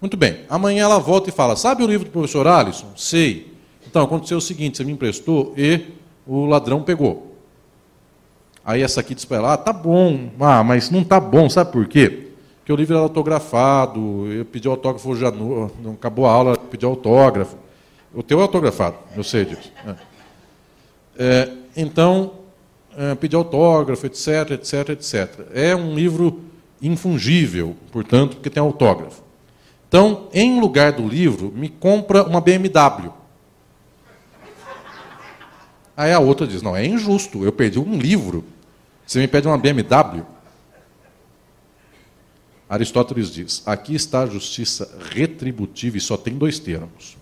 [0.00, 0.42] Muito bem.
[0.48, 2.92] Amanhã ela volta e fala: Sabe o livro do professor Alisson?
[2.94, 3.52] Sei.
[3.86, 5.80] Então, aconteceu o seguinte: você me emprestou e
[6.26, 7.34] o ladrão pegou.
[8.64, 11.72] Aí essa aqui diz para ela: ah, tá bom, ah, mas não tá bom, sabe
[11.72, 12.25] por quê?
[12.66, 16.84] Porque o livro era autografado, eu pedi autógrafo já não, não acabou a aula, pedi
[16.84, 17.56] autógrafo.
[18.12, 19.72] O teu é autografado, eu sei disso.
[19.86, 19.94] É.
[21.16, 22.32] É, então,
[22.98, 25.46] é, pedi autógrafo, etc, etc, etc.
[25.54, 26.40] É um livro
[26.82, 29.22] infungível, portanto, porque tem autógrafo.
[29.86, 33.12] Então, em lugar do livro, me compra uma BMW.
[35.96, 38.44] Aí a outra diz: Não, é injusto, eu perdi um livro.
[39.06, 40.34] Você me pede uma BMW?
[42.68, 47.16] Aristóteles diz: Aqui está a justiça retributiva e só tem dois termos.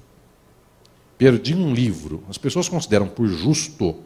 [1.18, 2.22] Perdi um livro.
[2.28, 3.96] As pessoas consideram por justo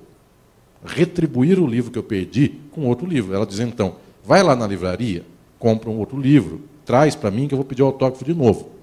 [0.84, 3.34] retribuir o livro que eu perdi com outro livro.
[3.34, 5.24] Ela diz então: vai lá na livraria,
[5.58, 8.78] compra um outro livro, traz para mim que eu vou pedir autógrafo de novo.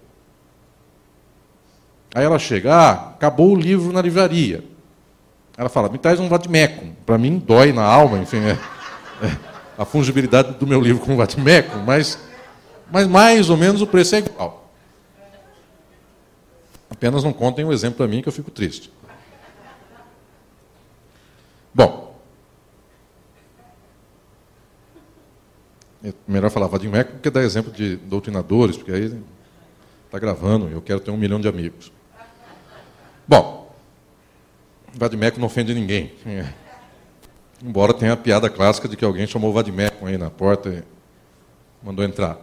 [2.15, 4.63] Aí ela chega, ah, acabou o livro na livraria.
[5.57, 6.93] Ela fala, me traz um vademecum.
[7.05, 8.57] Para mim dói na alma, enfim, é,
[9.21, 9.37] é,
[9.77, 12.17] a fungibilidade do meu livro com o vademecum, mas,
[12.91, 14.71] mas mais ou menos o preço é igual.
[16.89, 18.91] Apenas não contem um exemplo para mim que eu fico triste.
[21.73, 22.05] Bom,
[26.05, 29.19] É melhor falar Vadimeco do que dar exemplo de doutrinadores, porque aí
[30.05, 31.91] está gravando, eu quero ter um milhão de amigos.
[33.27, 33.73] Bom,
[34.93, 36.13] Vadimeco não ofende ninguém.
[36.23, 36.45] É.
[37.63, 40.83] Embora tenha a piada clássica de que alguém chamou Vadimeco aí na porta e
[41.83, 42.37] mandou entrar.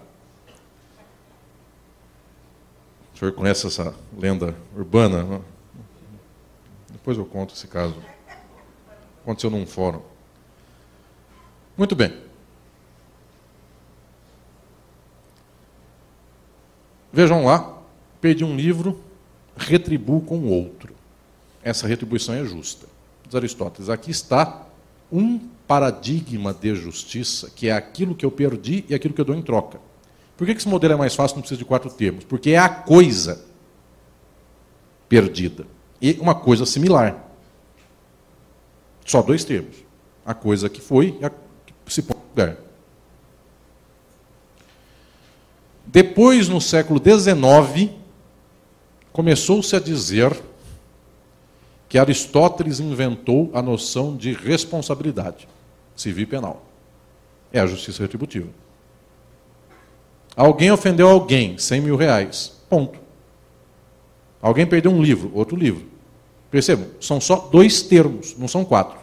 [3.22, 5.40] O senhor conhece essa lenda urbana?
[6.90, 7.94] Depois eu conto esse caso.
[9.22, 10.02] Aconteceu num fórum.
[11.78, 12.12] Muito bem.
[17.12, 17.78] Vejam lá,
[18.20, 19.00] perdi um livro,
[19.56, 20.92] retribuo com outro.
[21.62, 22.88] Essa retribuição é justa.
[23.24, 24.66] Diz Aristóteles, aqui está
[25.12, 29.36] um paradigma de justiça, que é aquilo que eu perdi e aquilo que eu dou
[29.36, 29.78] em troca.
[30.43, 32.24] Por que esse modelo é mais fácil, não precisa de quatro termos?
[32.24, 33.45] Porque é a coisa
[35.09, 35.68] perdida.
[36.01, 37.32] E uma coisa similar.
[39.07, 39.76] Só dois termos.
[40.26, 42.57] A coisa que foi e a que se põe no lugar.
[45.86, 47.93] Depois, no século XIX,
[49.12, 50.43] começou-se a dizer
[51.88, 55.47] que Aristóteles inventou a noção de responsabilidade
[55.95, 56.66] civil e penal.
[57.53, 58.49] É a justiça retributiva.
[60.35, 62.57] Alguém ofendeu alguém, 100 mil reais.
[62.68, 62.99] Ponto.
[64.41, 65.87] Alguém perdeu um livro, outro livro.
[66.51, 68.99] Percebam, são só dois termos, não são quatro.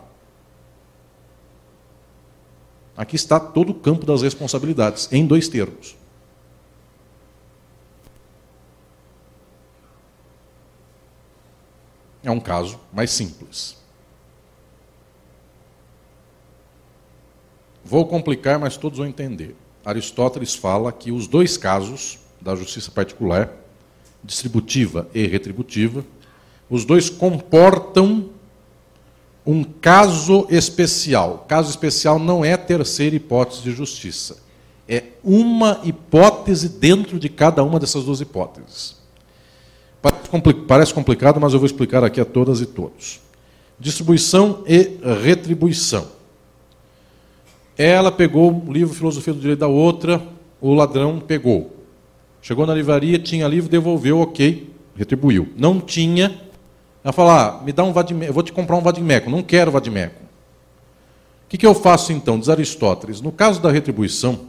[2.96, 5.96] Aqui está todo o campo das responsabilidades, em dois termos.
[12.22, 13.78] É um caso mais simples.
[17.84, 19.56] Vou complicar, mas todos vão entender.
[19.90, 23.52] Aristóteles fala que os dois casos da justiça particular,
[24.24, 26.06] distributiva e retributiva,
[26.70, 28.30] os dois comportam
[29.46, 31.46] um caso especial.
[31.48, 34.38] Caso especial não é terceira hipótese de justiça.
[34.88, 38.98] É uma hipótese dentro de cada uma dessas duas hipóteses.
[40.68, 43.20] Parece complicado, mas eu vou explicar aqui a todas e todos.
[43.80, 46.19] Distribuição e retribuição.
[47.80, 50.22] Ela pegou o livro Filosofia do Direito da outra,
[50.60, 51.78] o ladrão pegou.
[52.42, 55.48] Chegou na livraria, tinha livro, devolveu, ok, retribuiu.
[55.56, 56.42] Não tinha,
[57.02, 59.72] ela falou, ah, me dá um vadimeco, eu vou te comprar um vadimeco, não quero
[59.72, 60.22] vadimeco.
[61.46, 62.38] O que, que eu faço então?
[62.38, 64.42] Diz Aristóteles, no caso da retribuição,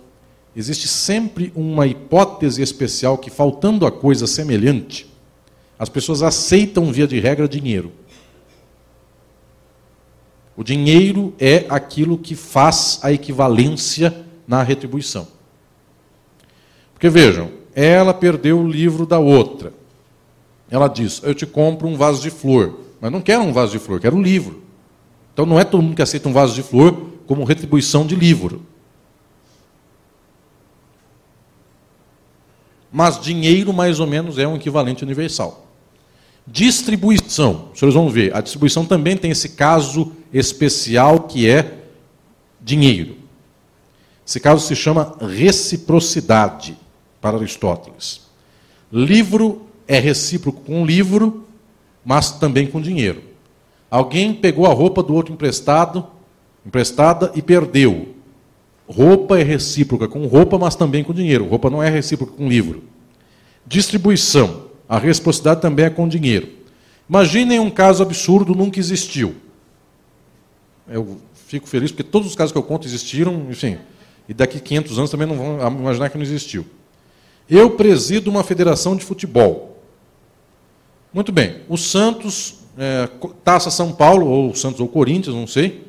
[0.56, 5.08] existe sempre uma hipótese especial que, faltando a coisa semelhante,
[5.78, 7.92] as pessoas aceitam, via de regra, dinheiro.
[10.60, 15.26] O dinheiro é aquilo que faz a equivalência na retribuição.
[16.92, 19.72] Porque vejam, ela perdeu o livro da outra.
[20.70, 22.78] Ela diz: Eu te compro um vaso de flor.
[23.00, 24.62] Mas não quero um vaso de flor, quero um livro.
[25.32, 26.94] Então não é todo mundo que aceita um vaso de flor
[27.26, 28.60] como retribuição de livro.
[32.92, 35.69] Mas dinheiro, mais ou menos, é um equivalente universal.
[36.46, 37.70] Distribuição.
[37.72, 41.78] Os senhores vão ver, a distribuição também tem esse caso especial que é
[42.60, 43.16] dinheiro.
[44.26, 46.76] Esse caso se chama reciprocidade,
[47.20, 48.22] para Aristóteles.
[48.92, 51.46] Livro é recíproco com livro,
[52.04, 53.22] mas também com dinheiro.
[53.90, 56.06] Alguém pegou a roupa do outro emprestado,
[56.64, 58.14] emprestada e perdeu.
[58.88, 61.46] Roupa é recíproca com roupa, mas também com dinheiro.
[61.46, 62.84] Roupa não é recíproca com livro.
[63.66, 64.69] Distribuição.
[64.90, 66.48] A reciprocidade também é com dinheiro.
[67.08, 69.36] Imaginem um caso absurdo, nunca existiu.
[70.88, 73.78] Eu fico feliz porque todos os casos que eu conto existiram, enfim.
[74.28, 76.66] E daqui 500 anos também não vão imaginar que não existiu.
[77.48, 79.80] Eu presido uma federação de futebol.
[81.12, 81.60] Muito bem.
[81.68, 83.08] O Santos, é,
[83.44, 85.86] Taça São Paulo, ou Santos ou Corinthians, não sei,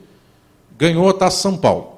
[0.78, 1.98] ganhou a Taça São Paulo.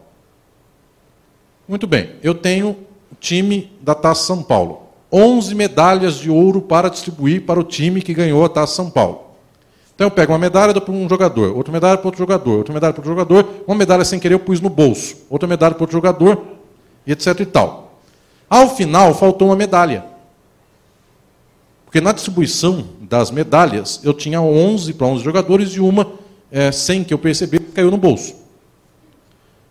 [1.68, 2.12] Muito bem.
[2.24, 2.70] Eu tenho
[3.12, 4.82] o time da Taça São Paulo.
[5.16, 9.22] 11 medalhas de ouro para distribuir para o time que ganhou a Taça São Paulo.
[9.93, 12.93] Então eu pego uma medalha, para um jogador, outra medalha para outro jogador, outra medalha
[12.93, 15.95] para outro jogador, uma medalha sem querer eu pus no bolso, outra medalha para outro
[15.95, 16.43] jogador,
[17.05, 17.99] e etc e tal.
[18.49, 20.03] Ao final, faltou uma medalha.
[21.86, 26.11] Porque na distribuição das medalhas, eu tinha 11 para 11 jogadores e uma,
[26.51, 28.34] é, sem que eu percebesse, caiu no bolso.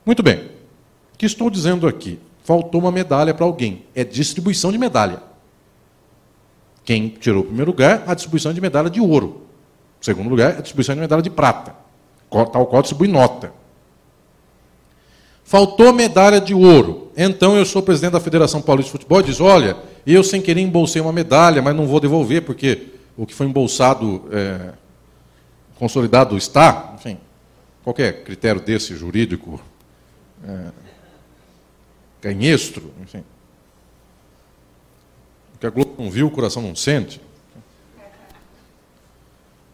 [0.06, 0.36] Muito bem.
[0.36, 2.20] O que estou dizendo aqui?
[2.44, 3.84] Faltou uma medalha para alguém.
[3.92, 5.31] É distribuição de medalha.
[6.84, 9.42] Quem tirou o primeiro lugar, a distribuição de medalha de ouro.
[10.00, 11.74] O segundo lugar, a distribuição de medalha de prata,
[12.30, 13.52] tal qual distribui nota.
[15.44, 17.12] Faltou medalha de ouro.
[17.16, 19.76] Então eu sou presidente da Federação Paulista de Futebol e diz: olha,
[20.06, 24.28] eu sem querer embolsei uma medalha, mas não vou devolver, porque o que foi embolsado,
[24.32, 24.72] é,
[25.78, 27.18] consolidado está, enfim,
[27.84, 29.60] qualquer critério desse jurídico,
[30.44, 30.72] é,
[32.20, 33.22] ganhestro, enfim
[35.62, 37.20] que a Globo não viu, o coração não sente.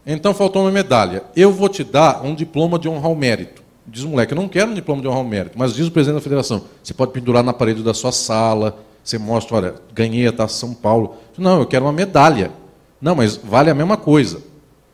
[0.05, 1.23] Então faltou uma medalha.
[1.35, 3.63] Eu vou te dar um diploma de honra ao mérito.
[3.87, 5.91] Diz o moleque, eu não quero um diploma de honra ao mérito, mas diz o
[5.91, 10.27] presidente da federação, você pode pendurar na parede da sua sala, você mostra, olha, ganhei
[10.27, 11.15] a Taça São Paulo.
[11.35, 12.51] Não, eu quero uma medalha.
[13.01, 14.43] Não, mas vale a mesma coisa.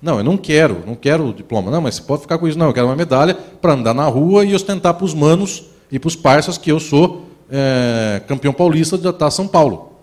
[0.01, 1.69] Não, eu não quero, não quero o diploma.
[1.69, 2.57] Não, mas você pode ficar com isso.
[2.57, 5.99] Não, eu quero uma medalha para andar na rua e ostentar para os manos e
[5.99, 9.94] para os parceiros que eu sou é, campeão paulista da Taça São Paulo.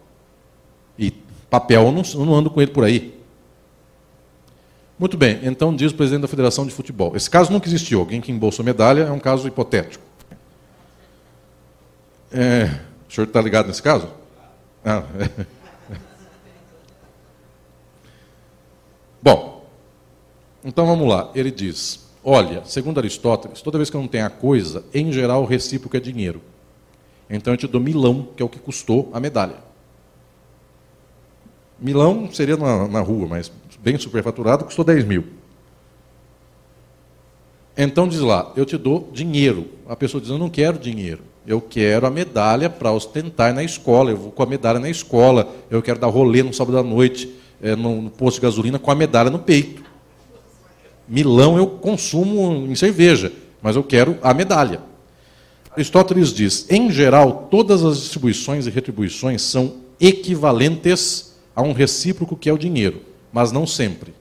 [1.53, 3.15] Papel, eu não, eu não ando com ele por aí.
[4.99, 7.15] Muito bem, então diz o presidente da Federação de Futebol.
[7.15, 8.01] Esse caso nunca existiu.
[8.01, 10.03] Alguém que embolsou medalha é um caso hipotético.
[12.33, 14.09] É, o senhor está ligado nesse caso?
[14.83, 15.47] Ah, é.
[19.21, 19.67] Bom,
[20.65, 21.31] então vamos lá.
[21.35, 25.43] Ele diz: olha, segundo Aristóteles, toda vez que eu não tenho a coisa, em geral
[25.43, 26.41] o recíproco é dinheiro.
[27.29, 29.72] Então eu te dou milão, que é o que custou a medalha.
[31.83, 33.51] Milão seria na, na rua, mas
[33.83, 35.25] bem superfaturado, custou 10 mil.
[37.77, 39.67] Então diz lá, eu te dou dinheiro.
[39.89, 41.23] A pessoa diz, eu não quero dinheiro.
[41.45, 44.13] Eu quero a medalha para ostentar na escola.
[44.13, 45.53] Eu vou com a medalha na escola.
[45.69, 47.29] Eu quero dar rolê no sábado à noite,
[47.61, 49.83] é, no, no posto de gasolina, com a medalha no peito.
[51.09, 54.81] Milão eu consumo em cerveja, mas eu quero a medalha.
[55.73, 62.49] Aristóteles diz: em geral, todas as distribuições e retribuições são equivalentes a um recíproco que
[62.49, 64.15] é o dinheiro, mas não sempre.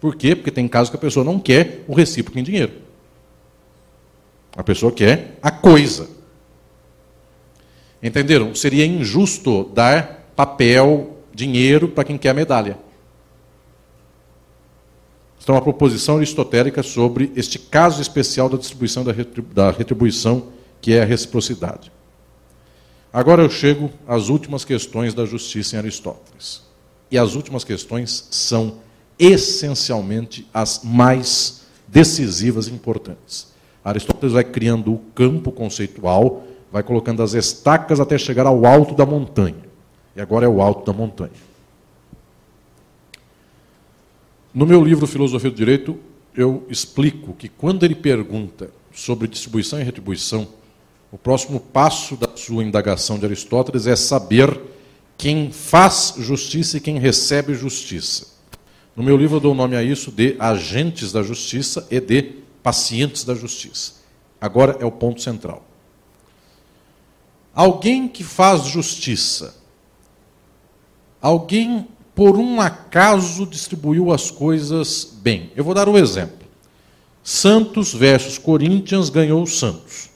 [0.00, 0.34] Por quê?
[0.34, 2.72] Porque tem casos que a pessoa não quer o recíproco em dinheiro.
[4.56, 6.08] A pessoa quer a coisa.
[8.02, 8.54] Entenderam?
[8.54, 12.78] Seria injusto dar papel, dinheiro para quem quer a medalha.
[15.42, 20.48] Então, uma proposição aristotélica sobre este caso especial da distribuição da retribuição,
[20.80, 21.90] que é a reciprocidade.
[23.12, 26.62] Agora eu chego às últimas questões da justiça em Aristóteles.
[27.10, 28.78] E as últimas questões são
[29.18, 33.48] essencialmente as mais decisivas e importantes.
[33.84, 39.04] Aristóteles vai criando o campo conceitual, vai colocando as estacas até chegar ao alto da
[39.04, 39.70] montanha.
[40.14, 41.32] E agora é o alto da montanha.
[44.52, 45.98] No meu livro Filosofia do Direito,
[46.34, 50.46] eu explico que quando ele pergunta sobre distribuição e retribuição,
[51.12, 54.60] o próximo passo da sua indagação de Aristóteles é saber
[55.20, 58.26] quem faz justiça e quem recebe justiça.
[58.96, 62.22] No meu livro eu dou nome a isso de agentes da justiça e de
[62.62, 63.96] pacientes da justiça.
[64.40, 65.62] Agora é o ponto central.
[67.54, 69.56] Alguém que faz justiça,
[71.20, 75.52] alguém por um acaso distribuiu as coisas bem.
[75.54, 76.48] Eu vou dar um exemplo.
[77.22, 80.08] Santos versus Corinthians ganhou o Santos.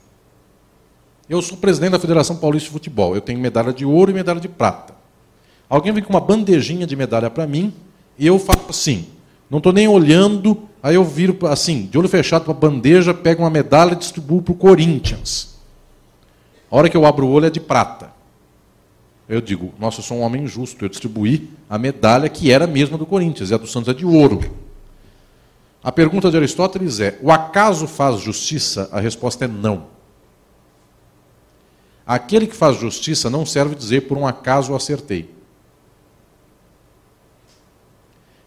[1.29, 3.15] Eu sou presidente da Federação Paulista de Futebol.
[3.15, 4.94] Eu tenho medalha de ouro e medalha de prata.
[5.69, 7.73] Alguém vem com uma bandejinha de medalha para mim
[8.19, 9.07] e eu faço assim.
[9.51, 13.43] Não estou nem olhando, aí eu viro assim, de olho fechado para a bandeja, pego
[13.43, 15.55] uma medalha e distribuo para o Corinthians.
[16.71, 18.13] A hora que eu abro o olho é de prata.
[19.29, 22.69] Eu digo, nossa, eu sou um homem justo, eu distribuí a medalha que era a
[22.69, 24.41] mesma do Corinthians, e a do Santos é de ouro.
[25.85, 28.89] A pergunta de Aristóteles é: o acaso faz justiça?
[28.91, 29.87] A resposta é não.
[32.07, 35.31] Aquele que faz justiça não serve dizer por um acaso acertei.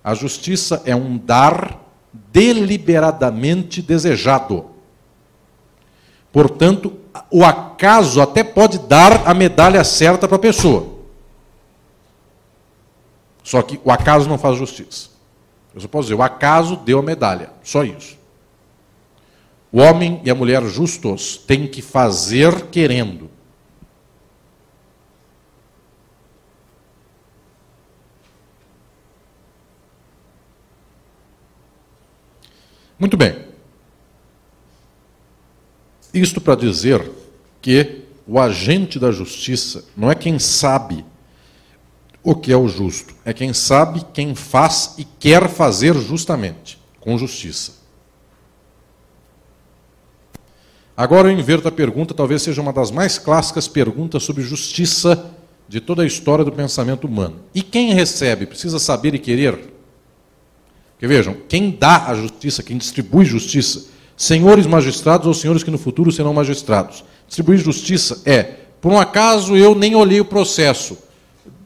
[0.08, 1.82] A justiça é um dar
[2.14, 4.68] deliberadamente desejado.
[6.32, 6.94] Portanto,
[7.30, 10.88] o acaso até pode dar a medalha certa para a pessoa.
[13.44, 15.10] Só que o acaso não faz justiça.
[15.76, 18.18] Eu só posso dizer, o acaso deu a medalha, só isso.
[19.74, 23.30] O homem e a mulher justos têm que fazer querendo.
[33.00, 33.48] Muito bem.
[36.14, 37.12] Isto para dizer
[37.62, 41.06] que o agente da justiça não é quem sabe
[42.24, 47.18] o que é o justo, é quem sabe, quem faz e quer fazer justamente, com
[47.18, 47.78] justiça.
[50.96, 55.32] Agora eu inverto a pergunta, talvez seja uma das mais clássicas perguntas sobre justiça
[55.70, 57.40] de toda a história do pensamento humano.
[57.54, 59.77] E quem recebe precisa saber e querer?
[60.98, 63.86] Porque vejam, quem dá a justiça, quem distribui justiça,
[64.16, 67.06] senhores magistrados ou senhores que no futuro serão magistrados.
[67.28, 68.44] Distribuir justiça é,
[68.82, 70.98] por um acaso eu nem olhei o processo,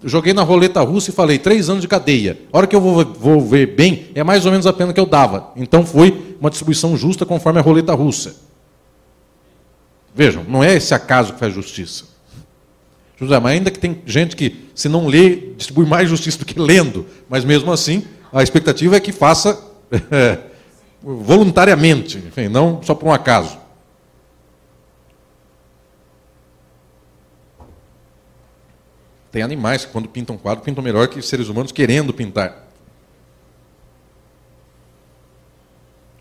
[0.04, 2.38] joguei na roleta russa e falei três anos de cadeia.
[2.52, 5.00] A hora que eu vou, vou ver bem, é mais ou menos a pena que
[5.00, 5.54] eu dava.
[5.56, 8.36] Então foi uma distribuição justa conforme a roleta russa.
[10.14, 12.04] Vejam, não é esse acaso que faz justiça.
[13.18, 16.60] José, mas ainda que tem gente que, se não lê, distribui mais justiça do que
[16.60, 19.62] lendo, mas mesmo assim, a expectativa é que faça
[20.12, 20.40] é,
[21.02, 23.60] voluntariamente, enfim, não só por um acaso.
[29.32, 32.68] Tem animais que, quando pintam quadro, pintam melhor que seres humanos querendo pintar.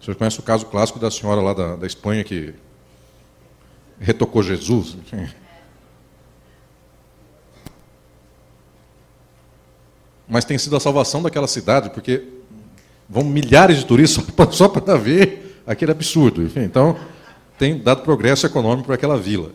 [0.01, 2.55] Você conhece o caso clássico da senhora lá da, da Espanha que
[3.99, 4.95] retocou Jesus?
[4.95, 5.29] Enfim.
[10.31, 12.23] Mas tem sido a salvação daquela cidade, porque
[13.09, 16.41] vão milhares de turistas só para ver aquele absurdo.
[16.41, 16.97] Enfim, então,
[17.59, 19.51] tem dado progresso econômico para aquela vila.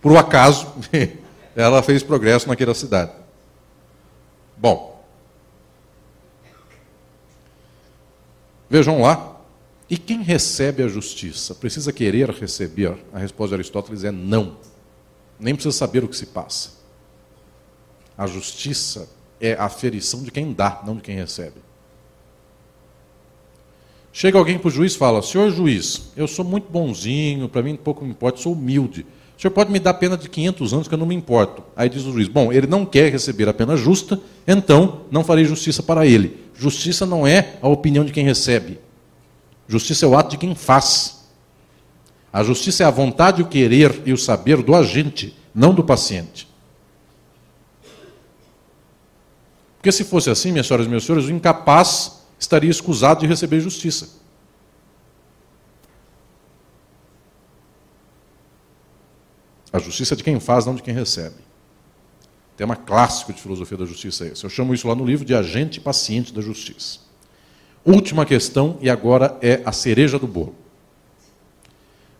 [0.00, 0.72] Por um acaso,
[1.54, 3.12] ela fez progresso naquela cidade.
[4.56, 5.04] Bom,
[8.70, 9.36] vejam lá.
[9.88, 11.54] E quem recebe a justiça?
[11.54, 12.96] Precisa querer receber?
[13.12, 14.56] A resposta de Aristóteles é não.
[15.38, 16.79] Nem precisa saber o que se passa.
[18.20, 19.08] A justiça
[19.40, 21.54] é a aferição de quem dá, não de quem recebe.
[24.12, 27.76] Chega alguém para o juiz e fala: Senhor juiz, eu sou muito bonzinho, para mim
[27.76, 29.06] pouco me importa, sou humilde.
[29.38, 31.62] O senhor pode me dar pena de 500 anos que eu não me importo.
[31.74, 35.46] Aí diz o juiz: Bom, ele não quer receber a pena justa, então não farei
[35.46, 36.44] justiça para ele.
[36.54, 38.78] Justiça não é a opinião de quem recebe.
[39.66, 41.26] Justiça é o ato de quem faz.
[42.30, 46.49] A justiça é a vontade, o querer e o saber do agente, não do paciente.
[49.80, 53.60] Porque se fosse assim, minhas senhoras e meus senhores, o incapaz estaria escusado de receber
[53.60, 54.10] justiça.
[59.72, 61.36] A justiça é de quem faz, não de quem recebe.
[62.58, 64.44] Tema clássico de filosofia da justiça é esse.
[64.44, 66.98] Eu chamo isso lá no livro de agente paciente da justiça.
[67.82, 70.54] Última questão, e agora é a cereja do bolo.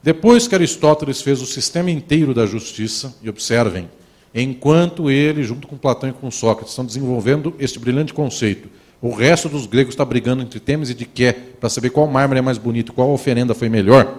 [0.02, 3.90] Depois que Aristóteles fez o sistema inteiro da justiça, e observem,
[4.34, 8.68] enquanto ele, junto com Platão e com Sócrates, estão desenvolvendo este brilhante conceito,
[9.02, 12.42] o resto dos gregos está brigando entre Temes e Diké para saber qual mármore é
[12.42, 14.14] mais bonito, qual oferenda foi melhor.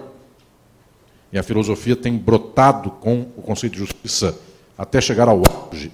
[1.32, 4.38] E a filosofia tem brotado com o conceito de justiça
[4.76, 5.92] até chegar ao auge.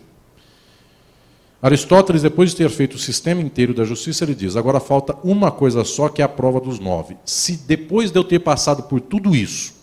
[1.60, 5.50] Aristóteles, depois de ter feito o sistema inteiro da justiça, ele diz: agora falta uma
[5.50, 7.16] coisa só, que é a prova dos nove.
[7.24, 9.74] Se depois de eu ter passado por tudo isso,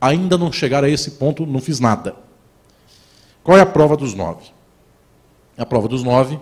[0.00, 2.23] ainda não chegar a esse ponto, não fiz nada.
[3.44, 4.46] Qual é a prova dos nove?
[5.56, 6.40] A prova dos nove,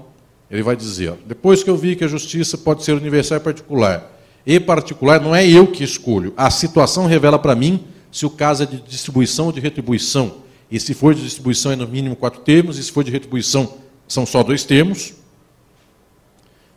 [0.49, 4.11] ele vai dizer: depois que eu vi que a justiça pode ser universal e particular,
[4.47, 8.63] e particular não é eu que escolho, a situação revela para mim se o caso
[8.63, 10.43] é de distribuição ou de retribuição.
[10.71, 13.75] E se for de distribuição é no mínimo quatro termos, e se for de retribuição
[14.07, 15.13] são só dois termos.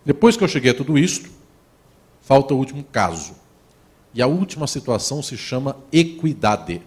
[0.04, 1.30] Depois que eu cheguei a tudo isto,
[2.22, 3.34] falta o último caso.
[4.14, 6.82] E a última situação se chama equidade.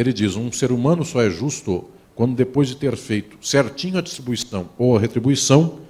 [0.00, 4.00] Ele diz: um ser humano só é justo quando, depois de ter feito certinho a
[4.00, 5.80] distribuição ou a retribuição,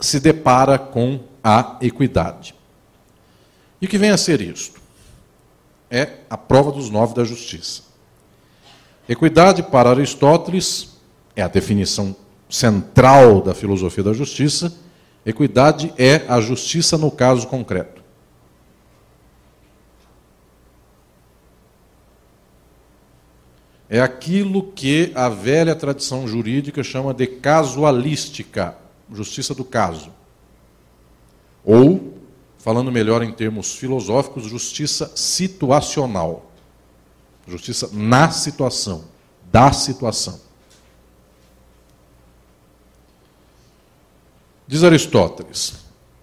[0.00, 2.56] se depara com a equidade.
[3.80, 4.80] E o que vem a ser isto?
[5.88, 7.82] É a prova dos nove da justiça.
[9.08, 10.96] Equidade, para Aristóteles,
[11.36, 12.16] é a definição
[12.48, 14.74] central da filosofia da justiça.
[15.24, 17.99] Equidade é a justiça no caso concreto.
[23.92, 28.76] É aquilo que a velha tradição jurídica chama de casualística,
[29.12, 30.12] justiça do caso.
[31.64, 32.14] Ou,
[32.56, 36.52] falando melhor em termos filosóficos, justiça situacional.
[37.48, 39.06] Justiça na situação,
[39.50, 40.40] da situação.
[44.68, 45.74] Diz Aristóteles: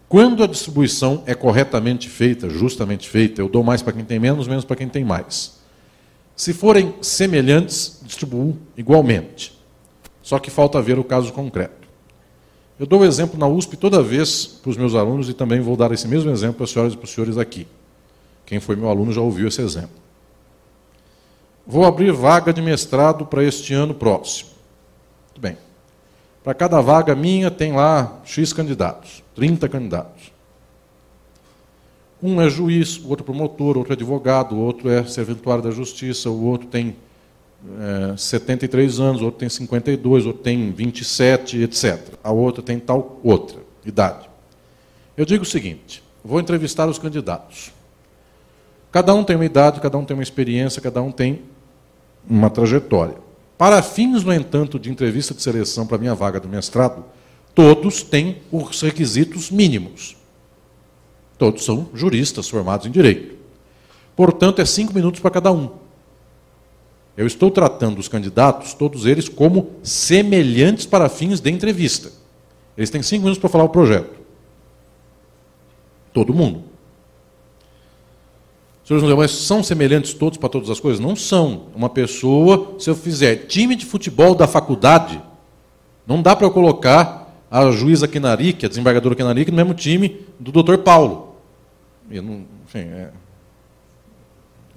[0.07, 4.47] quando a distribuição é corretamente feita, justamente feita, eu dou mais para quem tem menos,
[4.47, 5.56] menos para quem tem mais.
[6.37, 9.57] Se forem semelhantes, distribuo igualmente.
[10.21, 11.87] Só que falta ver o caso concreto.
[12.79, 15.75] Eu dou o exemplo na USP toda vez para os meus alunos e também vou
[15.75, 17.65] dar esse mesmo exemplo para as senhoras e para os senhores aqui.
[18.45, 19.97] Quem foi meu aluno já ouviu esse exemplo.
[21.65, 24.51] Vou abrir vaga de mestrado para este ano próximo.
[25.29, 25.57] Muito bem.
[26.43, 30.31] Para cada vaga minha tem lá X candidatos, 30 candidatos.
[32.21, 36.29] Um é juiz, o outro promotor, outro é advogado, o outro é serventuário da justiça,
[36.29, 36.95] o outro tem
[37.79, 42.15] é, 73 anos, o outro tem 52, o outro tem 27, etc.
[42.23, 44.27] A outra tem tal outra idade.
[45.15, 47.71] Eu digo o seguinte: vou entrevistar os candidatos.
[48.91, 51.41] Cada um tem uma idade, cada um tem uma experiência, cada um tem
[52.27, 53.15] uma trajetória.
[53.57, 57.05] Para fins, no entanto, de entrevista de seleção para minha vaga do mestrado,
[57.53, 60.16] todos têm os requisitos mínimos.
[61.37, 63.35] Todos são juristas formados em direito.
[64.15, 65.69] Portanto, é cinco minutos para cada um.
[67.15, 72.11] Eu estou tratando os candidatos, todos eles, como semelhantes para fins de entrevista.
[72.77, 74.17] Eles têm cinco minutos para falar o projeto.
[76.13, 76.63] Todo mundo.
[78.83, 80.99] Senhores, mas são semelhantes todos para todas as coisas?
[80.99, 81.63] Não são.
[81.75, 85.21] Uma pessoa, se eu fizer time de futebol da faculdade,
[86.05, 90.51] não dá para eu colocar a juíza Kenaric, a desembargadora Kenaric, no mesmo time do
[90.51, 91.26] doutor Paulo.
[92.09, 93.11] Não, enfim, é...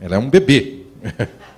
[0.01, 0.81] ela é um bebê.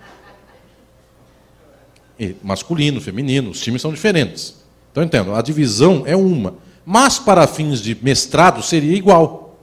[2.42, 4.62] masculino, feminino, os times são diferentes.
[4.90, 6.54] Então, entendo, a divisão é uma.
[6.84, 9.58] Mas, para fins de mestrado, seria igual.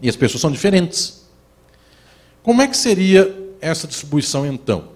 [0.00, 1.26] E as pessoas são diferentes.
[2.42, 4.90] Como é que seria essa distribuição então?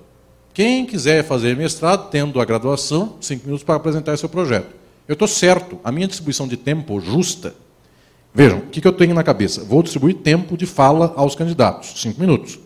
[0.53, 4.75] Quem quiser fazer mestrado, tendo a graduação, cinco minutos para apresentar seu projeto.
[5.07, 7.55] Eu estou certo, a minha distribuição de tempo justa.
[8.37, 9.65] Vejam, o que, eu tenho na cabeça?
[9.65, 12.59] Vou distribuir tempo de fala aos candidatos, cinco minutos.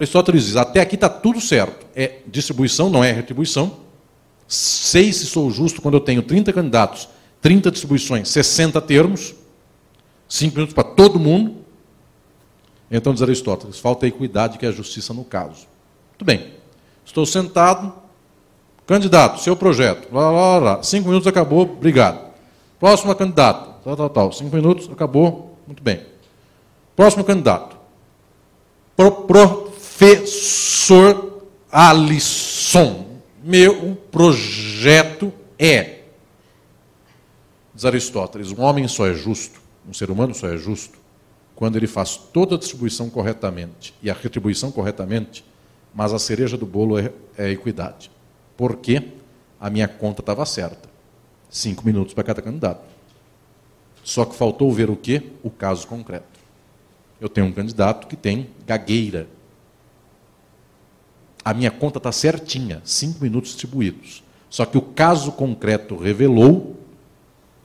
[0.00, 1.84] Aristóteles diz: até aqui está tudo certo.
[1.94, 3.76] É distribuição, não é retribuição.
[4.48, 7.06] Sei se sou justo quando eu tenho 30 candidatos,
[7.42, 9.34] 30 distribuições, 60 termos,
[10.26, 11.56] cinco minutos para todo mundo.
[12.90, 15.66] Então diz Aristóteles, falta equidade, que é a justiça no caso.
[16.12, 16.54] Muito bem.
[17.04, 17.92] Estou sentado,
[18.86, 20.08] candidato, seu projeto.
[20.10, 22.24] Lá, lá, lá, Cinco minutos acabou, obrigado.
[22.80, 24.32] Próximo candidato, tal, tal, tal.
[24.32, 26.04] Cinco minutos, acabou, muito bem.
[26.96, 27.76] Próximo candidato.
[28.96, 30.66] Pro, professor
[31.70, 33.06] Alisson.
[33.44, 36.00] Meu projeto é.
[37.72, 40.98] Diz Aristóteles, um homem só é justo, um ser humano só é justo
[41.54, 45.44] quando ele faz toda a distribuição corretamente e a retribuição corretamente,
[45.94, 48.10] mas a cereja do bolo é, é a equidade.
[48.56, 49.12] Porque
[49.60, 50.88] a minha conta estava certa.
[51.48, 52.95] Cinco minutos para cada candidato.
[54.06, 55.20] Só que faltou ver o quê?
[55.42, 56.38] O caso concreto.
[57.20, 59.26] Eu tenho um candidato que tem gagueira.
[61.44, 64.22] A minha conta está certinha, cinco minutos distribuídos.
[64.48, 66.76] Só que o caso concreto revelou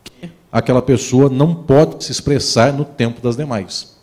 [0.03, 3.95] que aquela pessoa não pode se expressar no tempo das demais.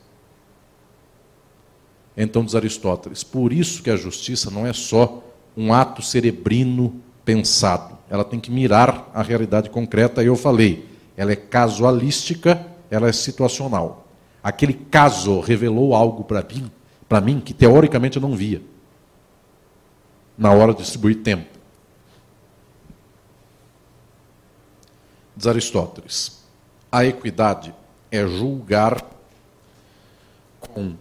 [2.17, 5.25] Então, diz Aristóteles, por isso que a justiça não é só
[5.57, 10.23] um ato cerebrino pensado, ela tem que mirar a realidade concreta.
[10.23, 10.88] E eu falei,
[11.19, 14.07] ela é casualística, ela é situacional.
[14.41, 16.71] Aquele caso revelou algo para mim,
[17.09, 18.63] para mim que teoricamente eu não via.
[20.39, 21.59] Na hora de distribuir tempo.
[25.37, 26.45] Diz Aristóteles:
[26.91, 27.75] a equidade
[28.13, 29.05] é julgar
[30.61, 30.95] com,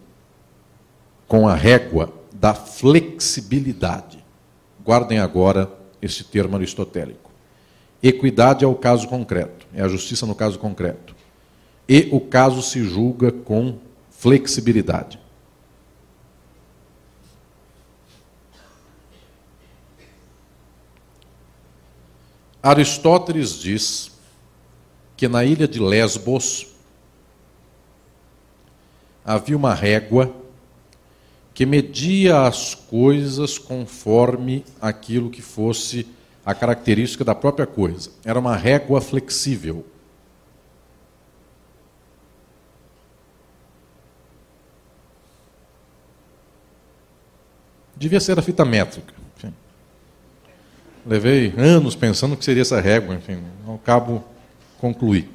[1.28, 4.24] com a régua da flexibilidade.
[4.84, 5.70] Guardem agora
[6.02, 7.27] este termo aristotélico.
[8.02, 11.16] Equidade é o caso concreto, é a justiça no caso concreto.
[11.88, 13.78] E o caso se julga com
[14.10, 15.18] flexibilidade.
[22.62, 24.10] Aristóteles diz
[25.16, 26.66] que na ilha de Lesbos
[29.24, 30.34] havia uma régua
[31.54, 36.06] que media as coisas conforme aquilo que fosse
[36.48, 38.10] a característica da própria coisa.
[38.24, 39.84] Era uma régua flexível.
[47.94, 49.12] Devia ser a fita métrica.
[49.36, 49.52] Enfim.
[51.04, 54.24] Levei anos pensando que seria essa régua, enfim, ao cabo
[54.78, 55.28] concluí.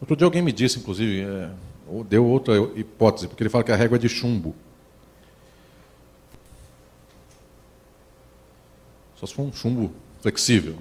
[0.00, 1.50] Outro dia alguém me disse, inclusive, é,
[2.08, 4.54] deu outra hipótese, porque ele fala que a régua é de chumbo.
[9.18, 10.76] Só se for um chumbo flexível.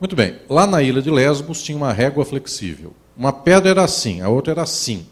[0.00, 0.38] Muito bem.
[0.48, 2.92] Lá na ilha de Lesbos tinha uma régua flexível.
[3.16, 5.06] Uma pedra era assim, a outra era assim.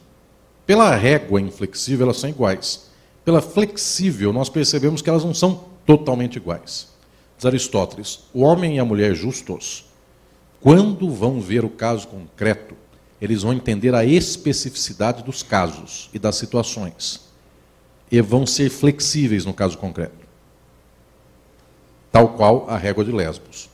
[0.66, 2.90] Pela régua inflexível, elas são iguais.
[3.24, 6.88] Pela flexível, nós percebemos que elas não são totalmente iguais.
[7.36, 9.86] Diz Aristóteles: o homem e a mulher justos,
[10.60, 12.74] quando vão ver o caso concreto,
[13.20, 17.20] eles vão entender a especificidade dos casos e das situações.
[18.10, 20.23] E vão ser flexíveis no caso concreto.
[22.14, 23.68] Tal qual a régua de Lesbos.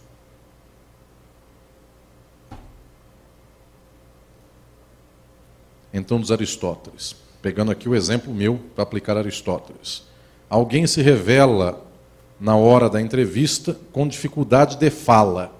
[5.92, 10.04] Então, diz Aristóteles, pegando aqui o exemplo meu para aplicar Aristóteles.
[10.48, 11.84] Alguém se revela
[12.40, 15.54] na hora da entrevista com dificuldade de fala.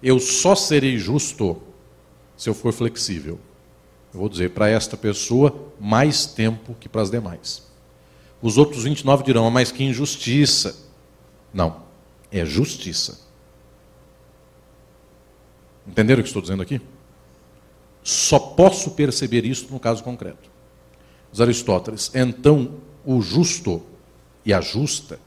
[0.00, 1.60] Eu só serei justo
[2.36, 3.36] se eu for flexível.
[4.14, 7.64] Eu vou dizer para esta pessoa mais tempo que para as demais.
[8.40, 10.88] Os outros 29 dirão, mas que injustiça.
[11.52, 11.82] Não,
[12.30, 13.20] é justiça.
[15.86, 16.80] Entenderam o que estou dizendo aqui?
[18.02, 20.48] Só posso perceber isso no caso concreto.
[21.32, 22.74] Os Aristóteles, então
[23.04, 23.82] o justo
[24.44, 25.18] e a justa,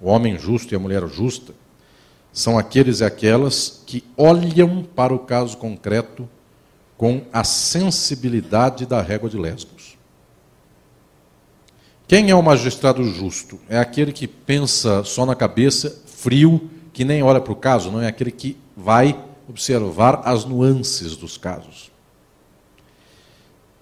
[0.00, 1.54] o homem justo e a mulher justa,
[2.32, 6.28] são aqueles e aquelas que olham para o caso concreto
[6.96, 9.73] com a sensibilidade da régua de Lesbos.
[12.14, 13.58] Quem é o magistrado justo?
[13.68, 18.00] É aquele que pensa só na cabeça, frio, que nem olha para o caso, não
[18.00, 21.90] é aquele que vai observar as nuances dos casos.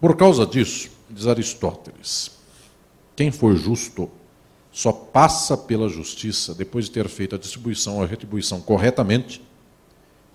[0.00, 2.30] Por causa disso, diz Aristóteles,
[3.14, 4.10] quem for justo
[4.72, 9.42] só passa pela justiça depois de ter feito a distribuição ou a retribuição corretamente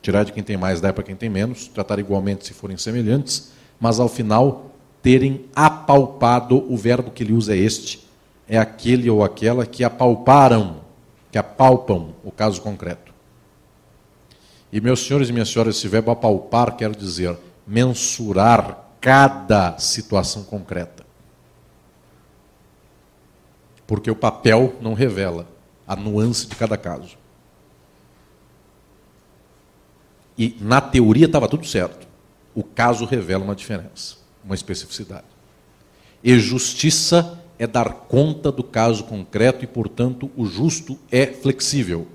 [0.03, 3.53] tirar de quem tem mais, dar para quem tem menos, tratar igualmente se forem semelhantes,
[3.79, 4.76] mas ao final
[5.07, 8.05] terem apalpado, o verbo que ele usa é este,
[8.45, 10.81] é aquele ou aquela que apalparam,
[11.31, 13.13] que apalpam o caso concreto.
[14.69, 21.05] E meus senhores e minhas senhoras, esse verbo apalpar quer dizer mensurar cada situação concreta.
[23.88, 25.47] Porque o papel não revela
[25.88, 27.17] a nuance de cada caso.
[30.38, 32.05] E na teoria estava tudo certo.
[32.53, 35.25] O caso revela uma diferença, uma especificidade.
[36.23, 42.07] E justiça é dar conta do caso concreto e, portanto, o justo é flexível.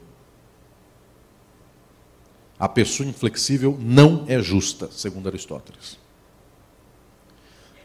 [2.59, 5.99] A pessoa inflexível não é justa, segundo Aristóteles.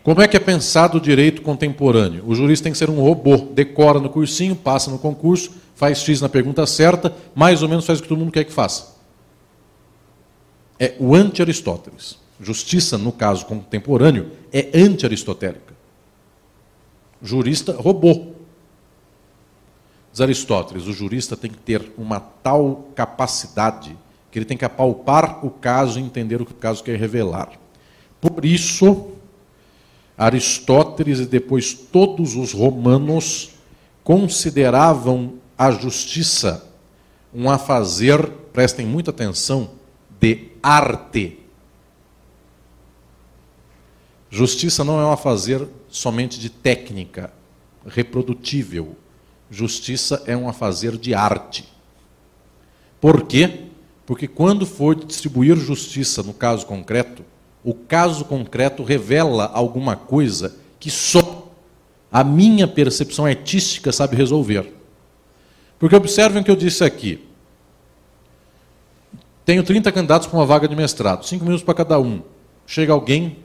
[0.04, 2.24] Como é que é pensado o direito contemporâneo?
[2.26, 6.22] O jurista tem que ser um robô, decora no cursinho, passa no concurso, faz X
[6.22, 8.98] na pergunta certa, mais ou menos faz o que todo mundo quer que faça
[10.80, 12.18] é o anti-Aristóteles.
[12.40, 15.74] Justiça, no caso contemporâneo, é anti-aristotélica.
[17.22, 18.34] Jurista robô.
[20.12, 23.98] Diz Aristóteles, o jurista tem que ter uma tal capacidade
[24.32, 27.52] que ele tem que apalpar o caso e entender o que o caso quer revelar.
[28.20, 29.12] Por isso,
[30.18, 33.52] Aristóteles e depois todos os romanos
[34.04, 36.68] consideravam a justiça
[37.34, 39.70] um afazer, prestem muita atenção,
[40.20, 41.40] de arte.
[44.30, 47.32] Justiça não é um afazer somente de técnica,
[47.86, 48.96] reprodutível.
[49.50, 51.66] Justiça é um afazer de arte.
[53.00, 53.66] Por quê?
[54.06, 57.24] Porque quando for distribuir justiça no caso concreto,
[57.64, 61.52] o caso concreto revela alguma coisa que só
[62.12, 64.74] a minha percepção artística sabe resolver.
[65.80, 67.26] Porque observem o que eu disse aqui.
[69.46, 72.22] Tenho 30 candidatos para uma vaga de mestrado, 5 minutos para cada um.
[72.66, 73.38] Chega alguém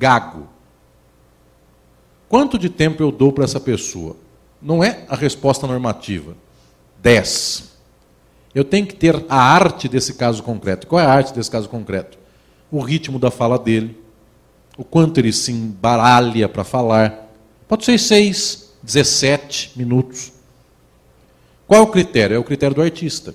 [0.00, 0.48] gago.
[2.26, 4.16] Quanto de tempo eu dou para essa pessoa?
[4.62, 6.34] Não é a resposta normativa.
[7.02, 7.70] 10.
[8.54, 10.86] Eu tenho que ter a arte desse caso concreto.
[10.86, 12.18] Qual é a arte desse caso concreto?
[12.70, 13.98] O ritmo da fala dele,
[14.78, 17.30] o quanto ele se embaralha para falar.
[17.68, 20.32] Pode ser 6, 17 minutos.
[21.66, 22.36] Qual é o critério?
[22.36, 23.34] É o critério do artista.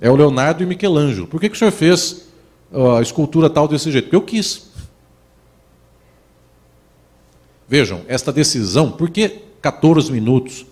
[0.00, 1.26] É o Leonardo e Michelangelo.
[1.26, 2.29] Por que, que o senhor fez
[2.72, 4.04] a escultura tal desse jeito?
[4.04, 4.70] Porque eu quis.
[7.68, 10.66] Vejam, esta decisão, por que 14 minutos,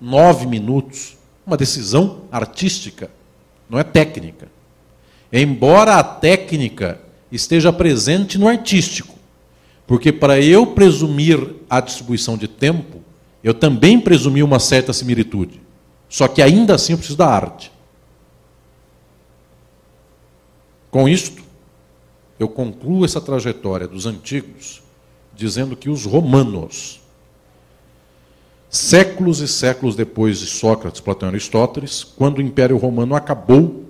[0.00, 1.16] 9 minutos?
[1.46, 3.10] Uma decisão artística,
[3.68, 4.48] não é técnica.
[5.30, 9.14] Embora a técnica esteja presente no artístico,
[9.86, 13.02] porque para eu presumir a distribuição de tempo,
[13.42, 15.60] eu também presumi uma certa similitude.
[16.08, 17.70] Só que ainda assim eu preciso da arte.
[20.94, 21.42] Com isto,
[22.38, 24.80] eu concluo essa trajetória dos antigos
[25.34, 27.00] dizendo que os romanos,
[28.70, 33.86] séculos e séculos depois de Sócrates, Platão e Aristóteles, quando o Império Romano acabou,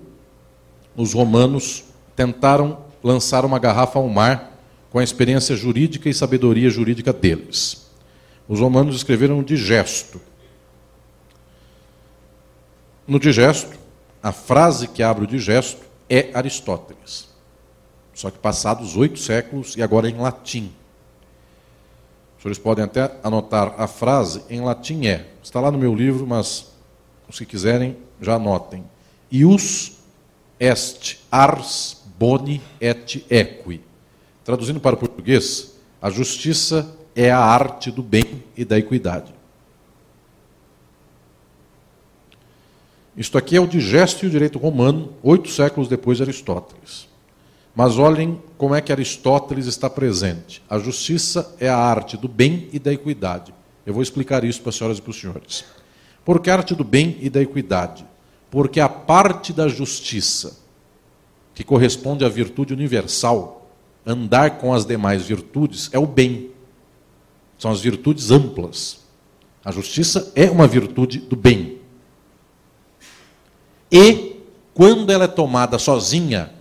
[0.97, 1.83] os romanos
[2.15, 4.59] tentaram lançar uma garrafa ao mar
[4.89, 7.87] com a experiência jurídica e sabedoria jurídica deles.
[8.47, 10.19] Os romanos escreveram um digesto.
[13.07, 13.77] No digesto,
[14.23, 17.27] a frase que abre o digesto é Aristóteles.
[18.13, 20.71] Só que passados oito séculos e agora em latim.
[22.37, 25.27] Os senhores podem até anotar a frase em latim é.
[25.43, 26.71] Está lá no meu livro, mas
[27.27, 28.83] os que quiserem já anotem.
[29.31, 29.97] Ius
[30.59, 33.81] est ars boni et equi.
[34.45, 39.34] Traduzindo para o português, a justiça é a arte do bem e da equidade.
[43.17, 47.07] Isto aqui é o digesto e o direito romano, oito séculos depois de Aristóteles.
[47.73, 50.61] Mas olhem como é que Aristóteles está presente.
[50.69, 53.53] A justiça é a arte do bem e da equidade.
[53.85, 55.65] Eu vou explicar isso para as senhoras e para os senhores.
[56.23, 58.05] Por que a arte do bem e da equidade?
[58.49, 60.57] Porque a parte da justiça,
[61.53, 63.69] que corresponde à virtude universal,
[64.05, 66.51] andar com as demais virtudes, é o bem.
[67.57, 69.05] São as virtudes amplas.
[69.63, 71.74] A justiça é uma virtude do bem.
[73.91, 74.37] E,
[74.73, 76.51] quando ela é tomada sozinha,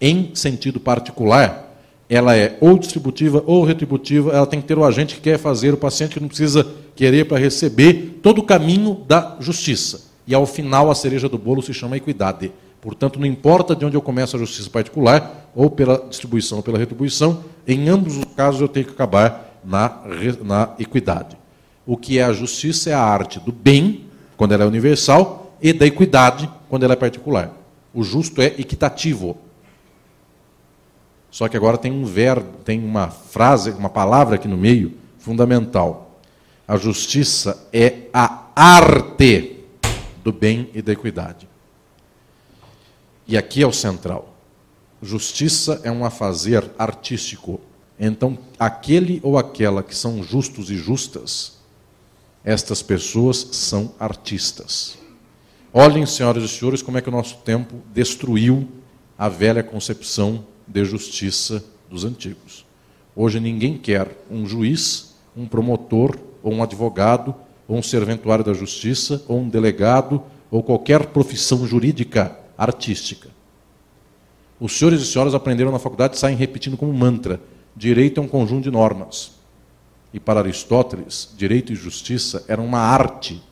[0.00, 1.64] em sentido particular,
[2.08, 5.72] ela é ou distributiva ou retributiva, ela tem que ter o agente que quer fazer,
[5.72, 10.02] o paciente que não precisa querer para receber, todo o caminho da justiça.
[10.26, 12.52] E ao final, a cereja do bolo se chama equidade.
[12.80, 16.78] Portanto, não importa de onde eu começo a justiça particular, ou pela distribuição ou pela
[16.78, 20.02] retribuição, em ambos os casos eu tenho que acabar na,
[20.44, 21.36] na equidade.
[21.86, 24.02] O que é a justiça é a arte do bem,
[24.36, 27.56] quando ela é universal, e da equidade, quando ela é particular.
[27.94, 29.38] O justo é equitativo.
[31.30, 36.18] Só que agora tem um verbo, tem uma frase, uma palavra aqui no meio, fundamental.
[36.66, 39.60] A justiça é a arte
[40.24, 41.48] do bem e da equidade.
[43.28, 44.34] E aqui é o central.
[45.00, 47.60] Justiça é um afazer artístico
[47.98, 51.52] então, aquele ou aquela que são justos e justas,
[52.44, 54.98] estas pessoas são artistas.
[55.76, 58.68] Olhem, senhoras e senhores, como é que o nosso tempo destruiu
[59.18, 62.64] a velha concepção de justiça dos antigos.
[63.16, 67.34] Hoje ninguém quer um juiz, um promotor, ou um advogado,
[67.66, 73.28] ou um serventuário da justiça, ou um delegado, ou qualquer profissão jurídica artística.
[74.60, 77.40] Os senhores e senhoras aprenderam na faculdade saem repetindo como mantra:
[77.74, 79.32] Direito é um conjunto de normas.
[80.12, 83.42] E para Aristóteles, direito e justiça eram uma arte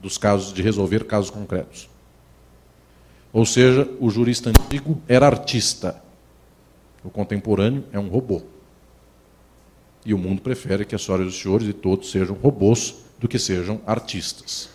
[0.00, 1.88] dos casos de resolver casos concretos.
[3.32, 6.02] Ou seja, o jurista antigo era artista.
[7.04, 8.42] O contemporâneo é um robô.
[10.04, 13.28] E o mundo prefere que as senhoras e os senhores e todos sejam robôs do
[13.28, 14.70] que sejam artistas.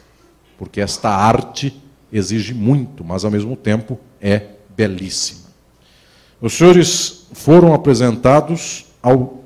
[0.58, 1.82] Porque esta arte
[2.12, 5.48] exige muito, mas ao mesmo tempo é belíssima.
[6.40, 9.44] Os senhores foram apresentados ao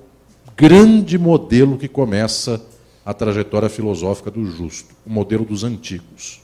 [0.56, 2.62] grande modelo que começa
[3.08, 6.42] a trajetória filosófica do justo, o modelo dos antigos.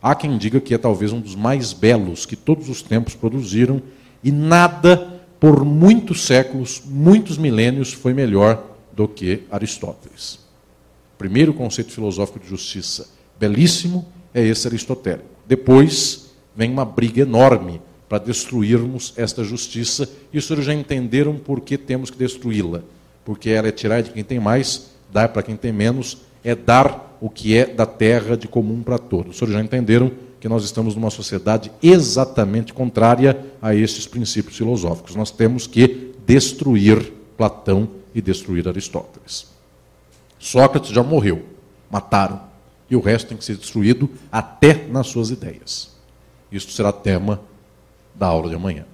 [0.00, 3.82] Há quem diga que é talvez um dos mais belos que todos os tempos produziram,
[4.24, 8.64] e nada por muitos séculos, muitos milênios, foi melhor
[8.94, 10.36] do que Aristóteles.
[11.14, 15.28] O primeiro conceito filosófico de justiça, belíssimo, é esse aristotélico.
[15.46, 17.78] Depois vem uma briga enorme
[18.08, 22.80] para destruirmos esta justiça, e senhores já entenderam por que temos que destruí-la.
[23.22, 27.16] Porque ela é tirar de quem tem mais, dar para quem tem menos, é dar
[27.20, 29.32] o que é da terra de comum para todos.
[29.32, 30.10] Os senhores já entenderam
[30.40, 35.14] que nós estamos numa sociedade exatamente contrária a esses princípios filosóficos.
[35.14, 39.46] Nós temos que destruir Platão e destruir Aristóteles.
[40.38, 41.44] Sócrates já morreu,
[41.90, 42.40] mataram,
[42.88, 45.94] e o resto tem que ser destruído até nas suas ideias.
[46.50, 47.40] Isto será tema
[48.14, 48.84] da aula de amanhã.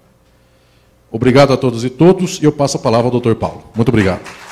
[1.10, 3.34] Obrigado a todos e todos, e eu passo a palavra ao Dr.
[3.34, 3.64] Paulo.
[3.74, 4.51] Muito obrigado.